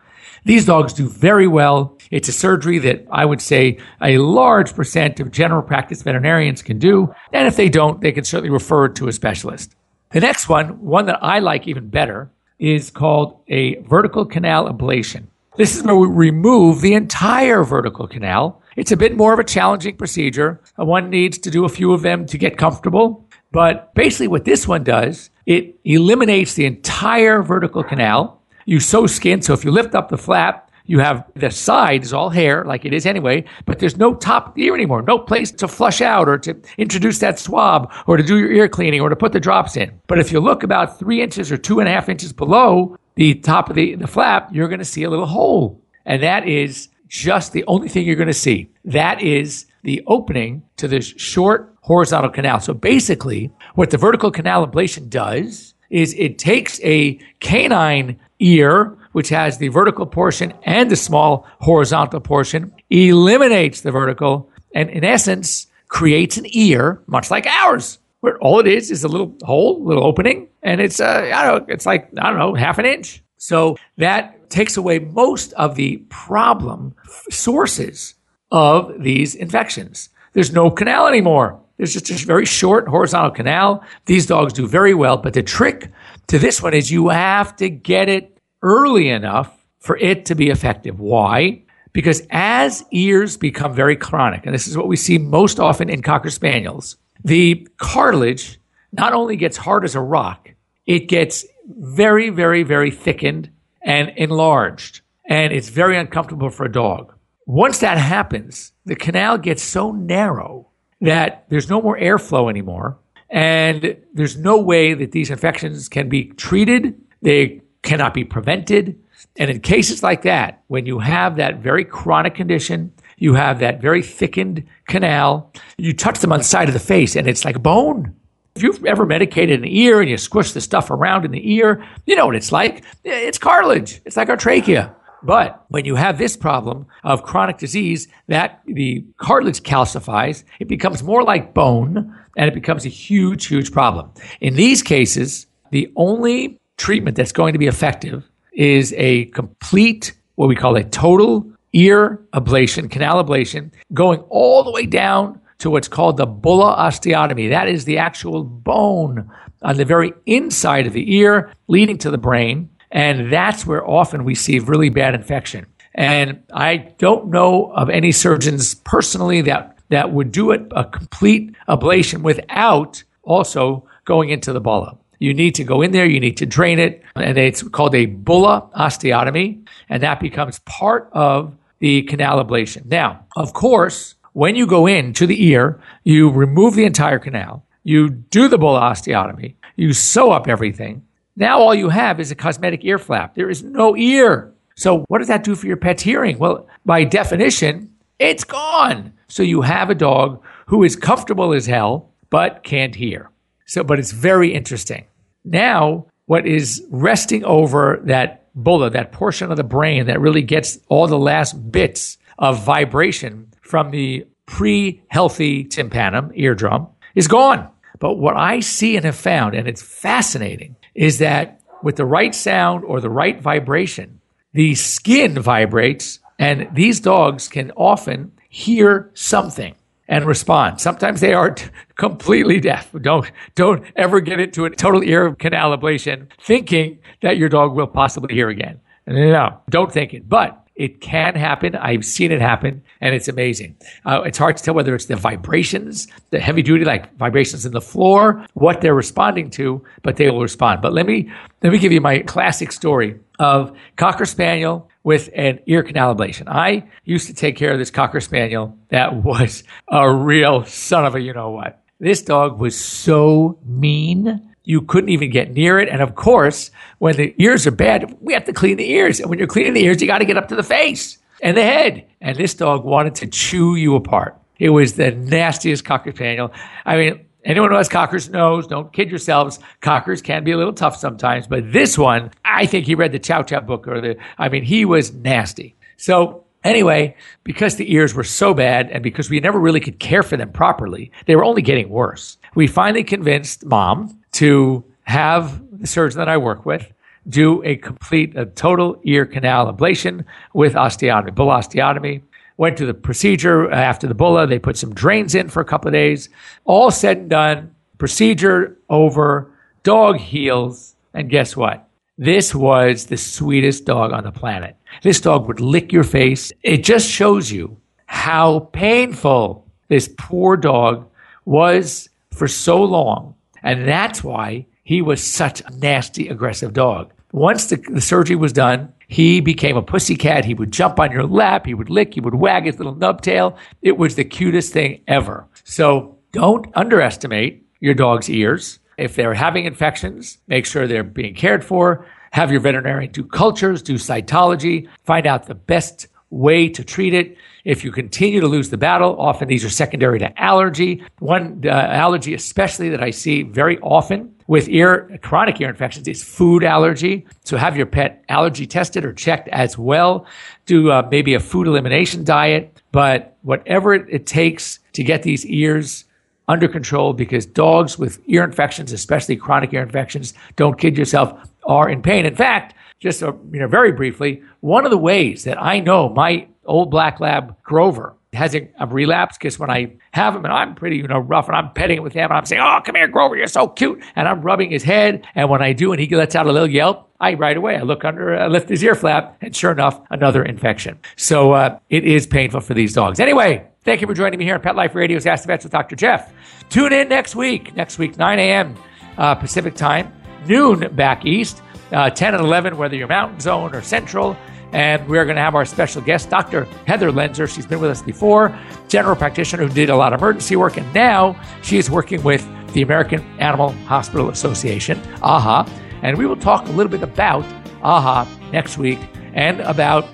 These 0.45 0.65
dogs 0.65 0.93
do 0.93 1.09
very 1.09 1.47
well. 1.47 1.97
It's 2.11 2.29
a 2.29 2.31
surgery 2.31 2.77
that 2.79 3.07
I 3.11 3.25
would 3.25 3.41
say 3.41 3.79
a 3.99 4.19
large 4.19 4.75
percent 4.75 5.19
of 5.19 5.31
general 5.31 5.63
practice 5.63 6.03
veterinarians 6.03 6.61
can 6.61 6.77
do. 6.77 7.13
And 7.33 7.47
if 7.47 7.55
they 7.55 7.67
don't, 7.67 7.99
they 7.99 8.11
can 8.11 8.23
certainly 8.23 8.51
refer 8.51 8.87
to 8.89 9.07
a 9.07 9.11
specialist. 9.11 9.75
The 10.11 10.19
next 10.19 10.47
one, 10.47 10.79
one 10.79 11.07
that 11.07 11.23
I 11.23 11.39
like 11.39 11.67
even 11.67 11.89
better, 11.89 12.29
is 12.59 12.91
called 12.91 13.39
a 13.47 13.81
vertical 13.81 14.23
canal 14.23 14.71
ablation. 14.71 15.23
This 15.57 15.75
is 15.75 15.83
where 15.83 15.95
we 15.95 16.07
remove 16.07 16.81
the 16.81 16.93
entire 16.93 17.63
vertical 17.63 18.07
canal. 18.07 18.61
It's 18.75 18.91
a 18.91 18.97
bit 18.97 19.17
more 19.17 19.33
of 19.33 19.39
a 19.39 19.43
challenging 19.43 19.97
procedure. 19.97 20.61
One 20.75 21.09
needs 21.09 21.39
to 21.39 21.49
do 21.49 21.65
a 21.65 21.69
few 21.69 21.91
of 21.91 22.03
them 22.03 22.27
to 22.27 22.37
get 22.37 22.57
comfortable. 22.57 23.27
But 23.51 23.95
basically, 23.95 24.27
what 24.27 24.45
this 24.45 24.67
one 24.67 24.83
does, 24.83 25.31
it 25.45 25.79
eliminates 25.85 26.53
the 26.53 26.65
entire 26.65 27.41
vertical 27.41 27.83
canal 27.83 28.41
you 28.65 28.79
sew 28.79 29.07
skin, 29.07 29.41
so 29.41 29.53
if 29.53 29.63
you 29.63 29.71
lift 29.71 29.95
up 29.95 30.09
the 30.09 30.17
flap, 30.17 30.71
you 30.87 30.99
have 30.99 31.25
the 31.35 31.49
side 31.49 32.03
is 32.03 32.13
all 32.13 32.29
hair, 32.29 32.63
like 32.63 32.85
it 32.85 32.93
is 32.93 33.05
anyway, 33.05 33.43
but 33.65 33.79
there's 33.79 33.97
no 33.97 34.13
top 34.13 34.57
ear 34.57 34.75
anymore, 34.75 35.01
no 35.01 35.17
place 35.17 35.51
to 35.51 35.67
flush 35.67 36.01
out 36.01 36.29
or 36.29 36.37
to 36.37 36.55
introduce 36.77 37.19
that 37.19 37.39
swab 37.39 37.91
or 38.05 38.17
to 38.17 38.23
do 38.23 38.37
your 38.37 38.51
ear 38.51 38.69
cleaning 38.69 39.01
or 39.01 39.09
to 39.09 39.15
put 39.15 39.31
the 39.31 39.39
drops 39.39 39.75
in. 39.75 39.99
But 40.07 40.19
if 40.19 40.31
you 40.31 40.39
look 40.39 40.63
about 40.63 40.99
three 40.99 41.21
inches 41.21 41.51
or 41.51 41.57
two 41.57 41.79
and 41.79 41.89
a 41.89 41.91
half 41.91 42.09
inches 42.09 42.33
below 42.33 42.97
the 43.15 43.35
top 43.35 43.69
of 43.69 43.75
the, 43.75 43.95
the 43.95 44.07
flap, 44.07 44.49
you're 44.53 44.67
going 44.67 44.79
to 44.79 44.85
see 44.85 45.03
a 45.03 45.09
little 45.09 45.25
hole. 45.25 45.81
And 46.05 46.21
that 46.21 46.47
is 46.47 46.89
just 47.07 47.53
the 47.53 47.63
only 47.65 47.89
thing 47.89 48.05
you're 48.05 48.15
going 48.15 48.27
to 48.27 48.33
see. 48.33 48.69
That 48.83 49.21
is 49.21 49.65
the 49.83 50.03
opening 50.07 50.63
to 50.77 50.87
this 50.87 51.07
short 51.17 51.75
horizontal 51.81 52.29
canal. 52.29 52.59
So 52.59 52.73
basically, 52.73 53.51
what 53.75 53.89
the 53.89 53.97
vertical 53.97 54.31
canal 54.31 54.67
ablation 54.67 55.09
does 55.09 55.73
is 55.89 56.13
it 56.15 56.37
takes 56.39 56.79
a 56.83 57.19
canine 57.39 58.19
ear, 58.39 58.97
which 59.11 59.29
has 59.29 59.57
the 59.57 59.69
vertical 59.69 60.05
portion 60.05 60.53
and 60.63 60.89
the 60.89 60.95
small 60.95 61.47
horizontal 61.59 62.19
portion, 62.19 62.73
eliminates 62.89 63.81
the 63.81 63.91
vertical, 63.91 64.49
and 64.73 64.89
in 64.89 65.03
essence, 65.03 65.67
creates 65.87 66.37
an 66.37 66.45
ear, 66.49 67.01
much 67.07 67.31
like 67.31 67.45
ours, 67.45 67.99
where 68.21 68.37
all 68.39 68.59
it 68.59 68.67
is 68.67 68.91
is 68.91 69.03
a 69.03 69.07
little 69.07 69.35
hole, 69.43 69.83
little 69.83 70.03
opening, 70.03 70.47
and 70.63 70.81
it's 70.81 70.99
uh, 70.99 71.31
I 71.33 71.45
don't 71.45 71.67
know, 71.67 71.73
it's 71.73 71.85
like 71.85 72.09
I 72.19 72.29
don't 72.29 72.39
know, 72.39 72.55
half 72.55 72.77
an 72.79 72.85
inch. 72.85 73.23
So 73.37 73.77
that 73.97 74.49
takes 74.49 74.77
away 74.77 74.99
most 74.99 75.53
of 75.53 75.75
the 75.75 75.97
problem 76.09 76.95
sources 77.29 78.15
of 78.51 78.91
these 79.01 79.35
infections. 79.35 80.09
There's 80.33 80.51
no 80.51 80.71
canal 80.71 81.07
anymore. 81.07 81.59
There's 81.77 81.93
just 81.93 82.09
a 82.09 82.25
very 82.25 82.45
short 82.45 82.87
horizontal 82.87 83.31
canal. 83.31 83.83
These 84.05 84.25
dogs 84.25 84.53
do 84.53 84.67
very 84.67 84.93
well, 84.93 85.17
but 85.17 85.33
the 85.33 85.43
trick 85.43 85.91
to 86.27 86.39
this 86.39 86.61
one 86.61 86.73
is 86.73 86.91
you 86.91 87.09
have 87.09 87.55
to 87.57 87.69
get 87.69 88.09
it 88.09 88.37
early 88.61 89.09
enough 89.09 89.65
for 89.79 89.97
it 89.97 90.25
to 90.25 90.35
be 90.35 90.49
effective. 90.49 90.99
Why? 90.99 91.63
Because 91.93 92.23
as 92.31 92.83
ears 92.91 93.37
become 93.37 93.73
very 93.73 93.95
chronic, 93.95 94.45
and 94.45 94.53
this 94.53 94.67
is 94.67 94.75
what 94.75 94.87
we 94.87 94.97
see 94.97 95.17
most 95.17 95.59
often 95.59 95.89
in 95.89 96.01
Cocker 96.01 96.29
Spaniels, 96.29 96.97
the 97.23 97.67
cartilage 97.77 98.59
not 98.91 99.13
only 99.13 99.35
gets 99.35 99.57
hard 99.57 99.85
as 99.85 99.95
a 99.95 100.01
rock, 100.01 100.49
it 100.85 101.07
gets 101.07 101.45
very, 101.67 102.29
very, 102.29 102.63
very 102.63 102.91
thickened 102.91 103.49
and 103.81 104.11
enlarged. 104.17 105.01
And 105.27 105.53
it's 105.53 105.69
very 105.69 105.97
uncomfortable 105.97 106.49
for 106.49 106.65
a 106.65 106.71
dog. 106.71 107.13
Once 107.47 107.79
that 107.79 107.97
happens, 107.97 108.73
the 108.85 108.95
canal 108.95 109.37
gets 109.37 109.63
so 109.63 109.91
narrow 109.91 110.69
that 111.01 111.45
there's 111.49 111.69
no 111.69 111.81
more 111.81 111.97
airflow 111.97 112.49
anymore. 112.49 112.97
And 113.29 113.97
there's 114.13 114.37
no 114.37 114.59
way 114.59 114.93
that 114.93 115.11
these 115.11 115.29
infections 115.29 115.89
can 115.89 116.09
be 116.09 116.25
treated. 116.25 116.99
They 117.21 117.61
cannot 117.81 118.13
be 118.13 118.23
prevented. 118.23 118.99
And 119.37 119.49
in 119.49 119.59
cases 119.59 120.03
like 120.03 120.21
that, 120.23 120.63
when 120.67 120.85
you 120.85 120.99
have 120.99 121.35
that 121.37 121.59
very 121.59 121.83
chronic 121.83 122.35
condition, 122.35 122.93
you 123.17 123.33
have 123.33 123.59
that 123.59 123.81
very 123.81 124.01
thickened 124.01 124.65
canal, 124.87 125.51
you 125.77 125.93
touch 125.93 126.19
them 126.19 126.31
on 126.31 126.39
the 126.39 126.43
side 126.43 126.67
of 126.67 126.73
the 126.73 126.79
face 126.79 127.15
and 127.15 127.27
it's 127.27 127.45
like 127.45 127.61
bone. 127.61 128.15
If 128.55 128.63
you've 128.63 128.85
ever 128.85 129.05
medicated 129.05 129.59
an 129.59 129.67
ear 129.67 129.99
and 129.99 130.09
you 130.09 130.17
squish 130.17 130.53
the 130.53 130.61
stuff 130.61 130.89
around 130.89 131.25
in 131.25 131.31
the 131.31 131.53
ear, 131.53 131.85
you 132.05 132.15
know 132.15 132.25
what 132.25 132.35
it's 132.35 132.51
like. 132.51 132.83
It's 133.03 133.37
cartilage. 133.37 134.01
It's 134.05 134.15
like 134.15 134.29
our 134.29 134.37
trachea. 134.37 134.95
But 135.25 135.65
when 135.69 135.85
you 135.85 135.95
have 135.95 136.17
this 136.17 136.37
problem 136.37 136.85
of 137.03 137.23
chronic 137.23 137.57
disease, 137.57 138.07
that 138.27 138.61
the 138.65 139.03
cartilage 139.17 139.61
calcifies, 139.61 140.43
it 140.59 140.67
becomes 140.67 141.01
more 141.01 141.23
like 141.23 141.53
bone, 141.53 142.15
and 142.37 142.47
it 142.47 142.53
becomes 142.53 142.85
a 142.85 142.89
huge, 142.89 143.47
huge 143.47 143.71
problem. 143.71 144.11
In 144.41 144.55
these 144.55 144.83
cases, 144.83 145.47
the 145.71 145.91
only 145.95 146.59
treatment 146.77 147.15
that's 147.17 147.31
going 147.31 147.53
to 147.53 147.59
be 147.59 147.67
effective 147.67 148.23
is 148.53 148.93
a 148.97 149.25
complete, 149.25 150.13
what 150.35 150.47
we 150.47 150.55
call 150.55 150.75
a 150.75 150.83
total 150.83 151.49
ear 151.73 152.21
ablation, 152.33 152.89
canal 152.89 153.23
ablation, 153.23 153.71
going 153.93 154.19
all 154.29 154.63
the 154.63 154.71
way 154.71 154.85
down 154.85 155.39
to 155.57 155.69
what's 155.69 155.87
called 155.87 156.17
the 156.17 156.25
bulla 156.25 156.75
osteotomy. 156.77 157.49
That 157.49 157.67
is 157.67 157.85
the 157.85 157.97
actual 157.97 158.43
bone 158.43 159.29
on 159.61 159.77
the 159.77 159.85
very 159.85 160.13
inside 160.25 160.87
of 160.87 160.93
the 160.93 161.15
ear 161.15 161.51
leading 161.67 161.97
to 161.99 162.11
the 162.11 162.17
brain. 162.17 162.69
And 162.91 163.31
that's 163.31 163.65
where 163.65 163.87
often 163.87 164.23
we 164.23 164.35
see 164.35 164.59
really 164.59 164.89
bad 164.89 165.15
infection. 165.15 165.65
And 165.93 166.43
I 166.53 166.77
don't 166.97 167.29
know 167.29 167.71
of 167.73 167.89
any 167.89 168.11
surgeons 168.11 168.75
personally 168.75 169.41
that, 169.41 169.77
that 169.89 170.11
would 170.11 170.31
do 170.31 170.51
it 170.51 170.61
a 170.71 170.83
complete 170.83 171.55
ablation 171.67 172.21
without 172.21 173.03
also 173.23 173.87
going 174.03 174.29
into 174.29 174.53
the 174.53 174.61
bulla. 174.61 174.97
You 175.19 175.33
need 175.33 175.55
to 175.55 175.63
go 175.63 175.81
in 175.81 175.91
there, 175.91 176.05
you 176.05 176.19
need 176.19 176.37
to 176.37 176.45
drain 176.45 176.79
it, 176.79 177.01
and 177.15 177.37
it's 177.37 177.63
called 177.63 177.95
a 177.95 178.05
bulla 178.05 178.69
osteotomy, 178.77 179.65
and 179.89 180.03
that 180.03 180.19
becomes 180.19 180.59
part 180.59 181.09
of 181.13 181.55
the 181.79 182.03
canal 182.03 182.43
ablation. 182.43 182.85
Now, 182.85 183.25
of 183.35 183.53
course, 183.53 184.15
when 184.33 184.55
you 184.55 184.67
go 184.67 184.85
into 184.87 185.25
the 185.25 185.45
ear, 185.45 185.79
you 186.03 186.29
remove 186.29 186.75
the 186.75 186.83
entire 186.83 187.19
canal, 187.19 187.65
you 187.83 188.09
do 188.09 188.49
the 188.49 188.57
bulla 188.57 188.81
osteotomy, 188.81 189.55
you 189.77 189.93
sew 189.93 190.31
up 190.31 190.47
everything. 190.47 191.05
Now 191.35 191.59
all 191.59 191.75
you 191.75 191.89
have 191.89 192.19
is 192.19 192.31
a 192.31 192.35
cosmetic 192.35 192.83
ear 192.83 192.97
flap. 192.97 193.35
There 193.35 193.49
is 193.49 193.63
no 193.63 193.95
ear. 193.95 194.53
So 194.75 195.05
what 195.07 195.19
does 195.19 195.27
that 195.27 195.43
do 195.43 195.55
for 195.55 195.67
your 195.67 195.77
pet's 195.77 196.03
hearing? 196.03 196.37
Well, 196.37 196.67
by 196.85 197.03
definition, 197.03 197.93
it's 198.19 198.43
gone. 198.43 199.13
So 199.27 199.43
you 199.43 199.61
have 199.61 199.89
a 199.89 199.95
dog 199.95 200.41
who 200.67 200.83
is 200.83 200.95
comfortable 200.95 201.53
as 201.53 201.65
hell, 201.65 202.11
but 202.29 202.63
can't 202.63 202.95
hear. 202.95 203.29
So, 203.65 203.83
but 203.83 203.99
it's 203.99 204.11
very 204.11 204.53
interesting. 204.53 205.05
Now, 205.43 206.07
what 206.25 206.45
is 206.45 206.83
resting 206.89 207.43
over 207.43 208.01
that 208.05 208.47
bulla, 208.55 208.89
that 208.91 209.11
portion 209.11 209.51
of 209.51 209.57
the 209.57 209.63
brain 209.63 210.05
that 210.05 210.21
really 210.21 210.41
gets 210.41 210.79
all 210.87 211.07
the 211.07 211.19
last 211.19 211.71
bits 211.71 212.17
of 212.37 212.63
vibration 212.63 213.51
from 213.61 213.91
the 213.91 214.25
pre 214.45 215.01
healthy 215.09 215.63
tympanum, 215.63 216.31
eardrum, 216.35 216.87
is 217.15 217.27
gone. 217.27 217.69
But 217.99 218.15
what 218.15 218.35
I 218.35 218.59
see 218.59 218.95
and 218.95 219.05
have 219.05 219.15
found, 219.15 219.55
and 219.55 219.67
it's 219.67 219.81
fascinating, 219.81 220.75
is 220.95 221.19
that 221.19 221.61
with 221.83 221.97
the 221.97 222.05
right 222.05 222.33
sound 222.33 222.83
or 222.85 222.99
the 222.99 223.09
right 223.09 223.39
vibration, 223.39 224.19
the 224.53 224.73
skin 224.75 225.39
vibrates, 225.39 226.19
and 226.39 226.67
these 226.73 226.99
dogs 226.99 227.47
can 227.47 227.71
often 227.71 228.31
hear 228.49 229.11
something 229.13 229.75
and 230.07 230.25
respond. 230.25 230.79
Sometimes 230.79 231.19
they 231.21 231.33
are 231.33 231.51
t- 231.51 231.67
completely 231.95 232.59
deaf. 232.59 232.89
Don't 233.01 233.29
don't 233.55 233.85
ever 233.95 234.19
get 234.21 234.39
into 234.39 234.65
a 234.65 234.69
total 234.69 235.03
ear 235.03 235.35
canal 235.35 235.77
ablation 235.77 236.27
thinking 236.39 236.99
that 237.21 237.37
your 237.37 237.49
dog 237.49 237.75
will 237.75 237.87
possibly 237.87 238.33
hear 238.33 238.49
again. 238.49 238.79
No, 239.07 239.59
don't 239.69 239.91
think 239.91 240.13
it. 240.13 240.27
But 240.27 240.65
it 240.75 241.01
can 241.01 241.35
happen. 241.35 241.75
I've 241.75 242.05
seen 242.05 242.31
it 242.31 242.41
happen, 242.41 242.83
and 243.01 243.15
it's 243.15 243.27
amazing. 243.27 243.75
Uh, 244.05 244.21
it's 244.25 244.37
hard 244.37 244.57
to 244.57 244.63
tell 244.63 244.73
whether 244.73 244.95
it's 244.95 245.05
the 245.05 245.15
vibrations, 245.15 246.07
the 246.29 246.39
heavy 246.39 246.61
duty, 246.61 246.85
like 246.85 247.15
vibrations 247.17 247.65
in 247.65 247.71
the 247.71 247.81
floor, 247.81 248.45
what 248.53 248.81
they're 248.81 248.95
responding 248.95 249.49
to, 249.51 249.83
but 250.03 250.15
they 250.17 250.29
will 250.29 250.41
respond. 250.41 250.81
But 250.81 250.93
let 250.93 251.05
me 251.05 251.31
let 251.61 251.71
me 251.71 251.79
give 251.79 251.91
you 251.91 252.01
my 252.01 252.19
classic 252.19 252.71
story 252.71 253.19
of 253.39 253.75
cocker 253.95 254.25
spaniel 254.25 254.89
with 255.03 255.29
an 255.35 255.59
ear 255.65 255.83
canal 255.83 256.15
ablation. 256.15 256.47
I 256.47 256.87
used 257.03 257.27
to 257.27 257.33
take 257.33 257.55
care 257.55 257.71
of 257.71 257.79
this 257.79 257.91
cocker 257.91 258.21
spaniel 258.21 258.77
that 258.89 259.15
was 259.23 259.63
a 259.89 260.11
real 260.11 260.65
son 260.65 261.05
of 261.05 261.15
a 261.15 261.21
you 261.21 261.33
know 261.33 261.51
what. 261.51 261.81
This 261.99 262.21
dog 262.21 262.59
was 262.59 262.79
so 262.79 263.57
mean 263.65 264.51
you 264.65 264.81
couldn't 264.81 265.09
even 265.09 265.29
get 265.29 265.53
near 265.53 265.79
it. 265.79 265.89
And 265.89 266.01
of 266.01 266.15
course, 266.15 266.71
when 266.97 267.15
the 267.15 267.35
ears 267.37 267.67
are 267.67 267.71
bad, 267.71 268.17
we 268.19 268.33
have 268.33 268.45
to 268.45 268.53
clean 268.53 268.77
the 268.77 268.89
ears. 268.89 269.19
And 269.19 269.29
when 269.29 269.39
you're 269.39 269.47
cleaning 269.47 269.73
the 269.73 269.83
ears, 269.83 270.01
you 270.01 270.07
got 270.07 270.17
to 270.17 270.25
get 270.25 270.37
up 270.37 270.47
to 270.49 270.55
the 270.55 270.63
face 270.63 271.19
and 271.45 271.55
the 271.55 271.63
head. 271.63 272.07
And 272.19 272.35
this 272.37 272.55
dog 272.55 272.83
wanted 272.83 273.15
to 273.15 273.27
chew 273.27 273.75
you 273.75 273.95
apart. 273.95 274.35
It 274.57 274.71
was 274.71 274.95
the 274.95 275.11
nastiest 275.11 275.85
cocker 275.85 276.11
spaniel. 276.11 276.51
I 276.85 276.97
mean, 276.97 277.25
anyone 277.43 277.69
who 277.69 277.77
has 277.77 277.87
cockers 277.87 278.29
knows, 278.29 278.65
don't 278.65 278.91
kid 278.91 279.11
yourselves. 279.11 279.59
Cockers 279.79 280.23
can 280.23 280.43
be 280.43 280.51
a 280.51 280.57
little 280.57 280.73
tough 280.73 280.97
sometimes, 280.97 281.45
but 281.45 281.71
this 281.71 281.99
one, 281.99 282.31
I 282.43 282.65
think 282.65 282.87
he 282.87 282.95
read 282.95 283.11
the 283.11 283.19
Chow 283.19 283.43
Chow 283.43 283.59
book 283.59 283.87
or 283.87 284.01
the, 284.01 284.17
I 284.39 284.49
mean, 284.49 284.63
he 284.63 284.83
was 284.83 285.13
nasty. 285.13 285.75
So 285.97 286.41
Anyway, 286.63 287.15
because 287.43 287.75
the 287.75 287.93
ears 287.93 288.15
were 288.15 288.23
so 288.23 288.51
bad 288.51 288.89
and 288.89 289.03
because 289.03 289.29
we 289.29 289.39
never 289.39 289.59
really 289.59 289.79
could 289.79 289.99
care 289.99 290.23
for 290.23 290.35
them 290.35 290.51
properly, 290.51 291.11
they 291.27 291.35
were 291.35 291.43
only 291.43 291.61
getting 291.61 291.89
worse. 291.89 292.39
We 292.55 292.65
finally 292.65 293.03
convinced 293.03 293.63
mom 293.63 294.19
to 294.31 294.83
have 295.03 295.61
the 295.79 295.85
surgeon 295.85 296.17
that 296.17 296.27
I 296.27 296.37
work 296.37 296.65
with 296.65 296.91
do 297.27 297.63
a 297.63 297.75
complete, 297.75 298.35
a 298.37 298.45
total 298.45 298.99
ear 299.03 299.25
canal 299.25 299.71
ablation 299.71 300.25
with 300.53 300.73
osteotomy, 300.73 301.33
bull 301.33 301.47
osteotomy. 301.47 302.21
Went 302.57 302.77
to 302.77 302.85
the 302.85 302.93
procedure 302.93 303.69
after 303.69 304.07
the 304.07 304.13
bulla. 304.13 304.47
They 304.47 304.59
put 304.59 304.77
some 304.77 304.93
drains 304.93 305.35
in 305.35 305.49
for 305.49 305.59
a 305.61 305.65
couple 305.65 305.89
of 305.89 305.93
days. 305.93 306.29
All 306.63 306.89
said 306.89 307.17
and 307.17 307.29
done, 307.29 307.75
procedure 307.97 308.77
over, 308.89 309.51
dog 309.83 310.17
heals. 310.17 310.95
And 311.13 311.29
guess 311.29 311.57
what? 311.57 311.89
This 312.17 312.55
was 312.55 313.07
the 313.07 313.17
sweetest 313.17 313.83
dog 313.83 314.13
on 314.13 314.23
the 314.23 314.31
planet. 314.31 314.77
This 315.03 315.19
dog 315.19 315.47
would 315.47 315.59
lick 315.59 315.91
your 315.91 316.05
face. 316.05 316.53
It 316.63 316.85
just 316.85 317.09
shows 317.09 317.51
you 317.51 317.77
how 318.05 318.69
painful 318.71 319.67
this 319.89 320.09
poor 320.17 320.55
dog 320.55 321.09
was 321.43 322.07
for 322.31 322.47
so 322.47 322.81
long 322.81 323.35
and 323.65 323.87
that's 323.87 324.23
why 324.23 324.67
he 324.83 325.01
was 325.01 325.25
such 325.25 325.61
a 325.61 325.75
nasty, 325.75 326.29
aggressive 326.29 326.71
dog. 326.71 327.11
Once 327.35 327.65
the, 327.65 327.75
the 327.89 327.99
surgery 327.99 328.37
was 328.37 328.53
done, 328.53 328.93
He 329.07 329.39
became 329.39 329.77
a 329.77 329.81
pussy 329.81 330.15
cat. 330.15 330.45
He 330.45 330.53
would 330.53 330.71
jump 330.71 330.99
on 330.99 331.11
your 331.11 331.25
lap. 331.25 331.65
He 331.65 331.73
would 331.73 331.89
lick. 331.89 332.13
He 332.13 332.21
would 332.21 332.35
wag 332.35 332.65
his 332.65 332.77
little 332.77 332.95
nub 332.95 333.21
tail. 333.21 333.57
It 333.81 333.97
was 333.97 334.15
the 334.15 334.23
cutest 334.23 334.73
thing 334.73 335.01
ever. 335.07 335.45
So 335.63 336.17
don't 336.31 336.67
underestimate 336.75 337.65
your 337.79 337.93
dog's 337.93 338.29
ears. 338.29 338.79
If 338.97 339.15
they're 339.15 339.33
having 339.33 339.65
infections, 339.65 340.37
make 340.47 340.65
sure 340.65 340.87
they're 340.87 341.03
being 341.03 341.35
cared 341.35 341.63
for. 341.63 342.07
Have 342.31 342.51
your 342.51 342.61
veterinarian 342.61 343.11
do 343.11 343.23
cultures, 343.23 343.81
do 343.81 343.95
cytology, 343.95 344.87
find 345.03 345.27
out 345.27 345.47
the 345.47 345.55
best 345.55 346.07
way 346.29 346.67
to 346.69 346.83
treat 346.83 347.13
it. 347.13 347.37
If 347.63 347.83
you 347.83 347.91
continue 347.91 348.41
to 348.41 348.47
lose 348.47 348.69
the 348.69 348.77
battle, 348.77 349.19
often 349.19 349.47
these 349.47 349.63
are 349.63 349.69
secondary 349.69 350.19
to 350.19 350.41
allergy. 350.41 351.03
One 351.19 351.61
uh, 351.65 351.69
allergy, 351.69 352.33
especially 352.33 352.89
that 352.89 353.03
I 353.03 353.11
see 353.11 353.43
very 353.43 353.79
often 353.79 354.34
with 354.47 354.69
ear 354.69 355.19
chronic 355.21 355.59
ear 355.59 355.69
infections, 355.69 356.07
is 356.07 356.23
food 356.23 356.63
allergy. 356.63 357.25
So 357.43 357.57
have 357.57 357.75
your 357.77 357.85
pet 357.85 358.23
allergy 358.29 358.67
tested 358.67 359.03
or 359.05 359.13
checked 359.13 359.47
as 359.49 359.77
well. 359.77 360.25
Do 360.65 360.91
uh, 360.91 361.07
maybe 361.09 361.33
a 361.33 361.39
food 361.39 361.67
elimination 361.67 362.23
diet, 362.23 362.81
but 362.91 363.37
whatever 363.41 363.93
it, 363.93 364.05
it 364.09 364.25
takes 364.25 364.79
to 364.93 365.03
get 365.03 365.23
these 365.23 365.45
ears 365.45 366.05
under 366.47 366.67
control 366.67 367.13
because 367.13 367.45
dogs 367.45 367.97
with 367.97 368.21
ear 368.27 368.43
infections, 368.43 368.91
especially 368.91 369.35
chronic 369.35 369.73
ear 369.73 369.81
infections, 369.81 370.33
don't 370.55 370.79
kid 370.79 370.97
yourself, 370.97 371.49
are 371.65 371.89
in 371.89 372.01
pain. 372.01 372.25
In 372.25 372.35
fact, 372.35 372.75
just 372.99 373.23
uh, 373.23 373.33
you 373.51 373.59
know, 373.59 373.67
very 373.67 373.91
briefly, 373.91 374.43
one 374.61 374.85
of 374.85 374.91
the 374.91 374.97
ways 374.97 375.43
that 375.43 375.61
I 375.61 375.79
know 375.79 376.09
my 376.09 376.47
old 376.65 376.91
black 376.91 377.19
lab 377.19 377.55
Grover 377.63 378.15
has 378.35 378.55
a, 378.55 378.69
a 378.79 378.85
relapse 378.87 379.37
because 379.37 379.57
when 379.57 379.69
I 379.69 379.93
have 380.11 380.35
him 380.35 380.45
and 380.45 380.53
I'm 380.53 380.75
pretty, 380.75 380.97
you 380.97 381.07
know, 381.07 381.19
rough 381.19 381.47
and 381.47 381.55
I'm 381.55 381.71
petting 381.73 381.97
it 381.97 382.03
with 382.03 382.13
him 382.13 382.25
and 382.25 382.33
I'm 382.33 382.45
saying, 382.45 382.61
"Oh, 382.61 382.79
come 382.85 382.95
here, 382.95 383.07
Grover, 383.07 383.35
you're 383.35 383.47
so 383.47 383.67
cute," 383.67 384.03
and 384.15 384.27
I'm 384.27 384.41
rubbing 384.41 384.71
his 384.71 384.83
head, 384.83 385.25
and 385.35 385.49
when 385.49 385.61
I 385.61 385.73
do, 385.73 385.91
and 385.91 385.99
he 385.99 386.15
lets 386.15 386.35
out 386.35 386.45
a 386.47 386.51
little 386.51 386.69
yelp, 386.69 387.09
I 387.19 387.33
right 387.33 387.55
away 387.55 387.77
I 387.77 387.81
look 387.81 388.03
under, 388.05 388.37
I 388.37 388.47
lift 388.47 388.69
his 388.69 388.83
ear 388.83 388.95
flap, 388.95 389.37
and 389.41 389.55
sure 389.55 389.71
enough, 389.71 389.99
another 390.09 390.43
infection. 390.43 390.99
So 391.15 391.53
uh, 391.53 391.79
it 391.89 392.03
is 392.03 392.27
painful 392.27 392.61
for 392.61 392.73
these 392.73 392.93
dogs. 392.93 393.19
Anyway, 393.19 393.65
thank 393.83 394.01
you 394.01 394.07
for 394.07 394.13
joining 394.13 394.37
me 394.37 394.45
here 394.45 394.55
on 394.55 394.61
Pet 394.61 394.75
Life 394.75 394.95
Radio's 394.95 395.25
Ask 395.25 395.43
the 395.43 395.47
Vets 395.47 395.63
with 395.63 395.71
Dr. 395.71 395.95
Jeff. 395.95 396.33
Tune 396.69 396.91
in 396.93 397.09
next 397.09 397.35
week. 397.35 397.75
Next 397.75 397.97
week, 397.97 398.17
9 398.17 398.39
a.m. 398.39 398.75
Uh, 399.17 399.35
Pacific 399.35 399.75
time, 399.75 400.13
noon 400.45 400.93
back 400.95 401.25
east, 401.25 401.61
uh, 401.91 402.09
10 402.09 402.33
and 402.33 402.43
11, 402.43 402.77
whether 402.77 402.95
you're 402.95 403.07
Mountain 403.07 403.39
Zone 403.39 403.73
or 403.73 403.81
Central. 403.81 404.35
And 404.75 405.07
we're 405.07 405.23
going 405.23 405.37
to 405.37 405.41
have 405.41 405.55
our 405.55 405.63
special 405.63 406.01
guest, 406.01 406.29
Dr. 406.29 406.65
Heather 406.85 407.09
Loenser. 407.09 407.47
She's 407.47 407.65
been 407.65 407.79
with 407.79 407.91
us 407.91 408.01
before, 408.01 408.53
general 408.89 409.15
practitioner 409.15 409.65
who 409.65 409.73
did 409.73 409.89
a 409.89 409.95
lot 409.95 410.11
of 410.11 410.19
emergency 410.19 410.57
work, 410.57 410.75
and 410.75 410.93
now 410.93 411.39
she 411.63 411.77
is 411.77 411.89
working 411.89 412.21
with 412.23 412.45
the 412.73 412.81
American 412.81 413.21
Animal 413.39 413.69
Hospital 413.87 414.27
Association, 414.29 414.99
AHA. 415.23 415.65
And 416.01 416.17
we 416.17 416.25
will 416.25 416.35
talk 416.35 416.67
a 416.67 416.71
little 416.71 416.91
bit 416.91 417.03
about 417.03 417.45
AHA 417.83 418.27
next 418.51 418.77
week 418.77 418.99
and 419.33 419.61
about 419.61 420.13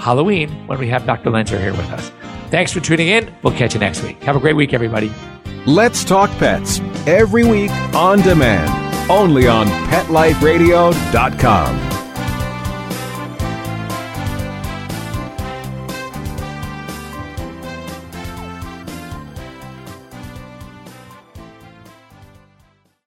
Halloween 0.00 0.66
when 0.66 0.80
we 0.80 0.88
have 0.88 1.06
Dr. 1.06 1.30
Loenser 1.30 1.60
here 1.60 1.70
with 1.70 1.88
us. 1.92 2.10
Thanks 2.50 2.72
for 2.72 2.80
tuning 2.80 3.06
in. 3.06 3.32
We'll 3.44 3.54
catch 3.54 3.74
you 3.74 3.80
next 3.80 4.02
week. 4.02 4.20
Have 4.24 4.34
a 4.34 4.40
great 4.40 4.56
week, 4.56 4.74
everybody. 4.74 5.12
Let's 5.66 6.02
Talk 6.02 6.30
Pets 6.30 6.80
every 7.06 7.44
week 7.44 7.70
on 7.94 8.22
demand, 8.22 9.08
only 9.08 9.46
on 9.46 9.68
PetLifeRadio.com. 9.68 11.99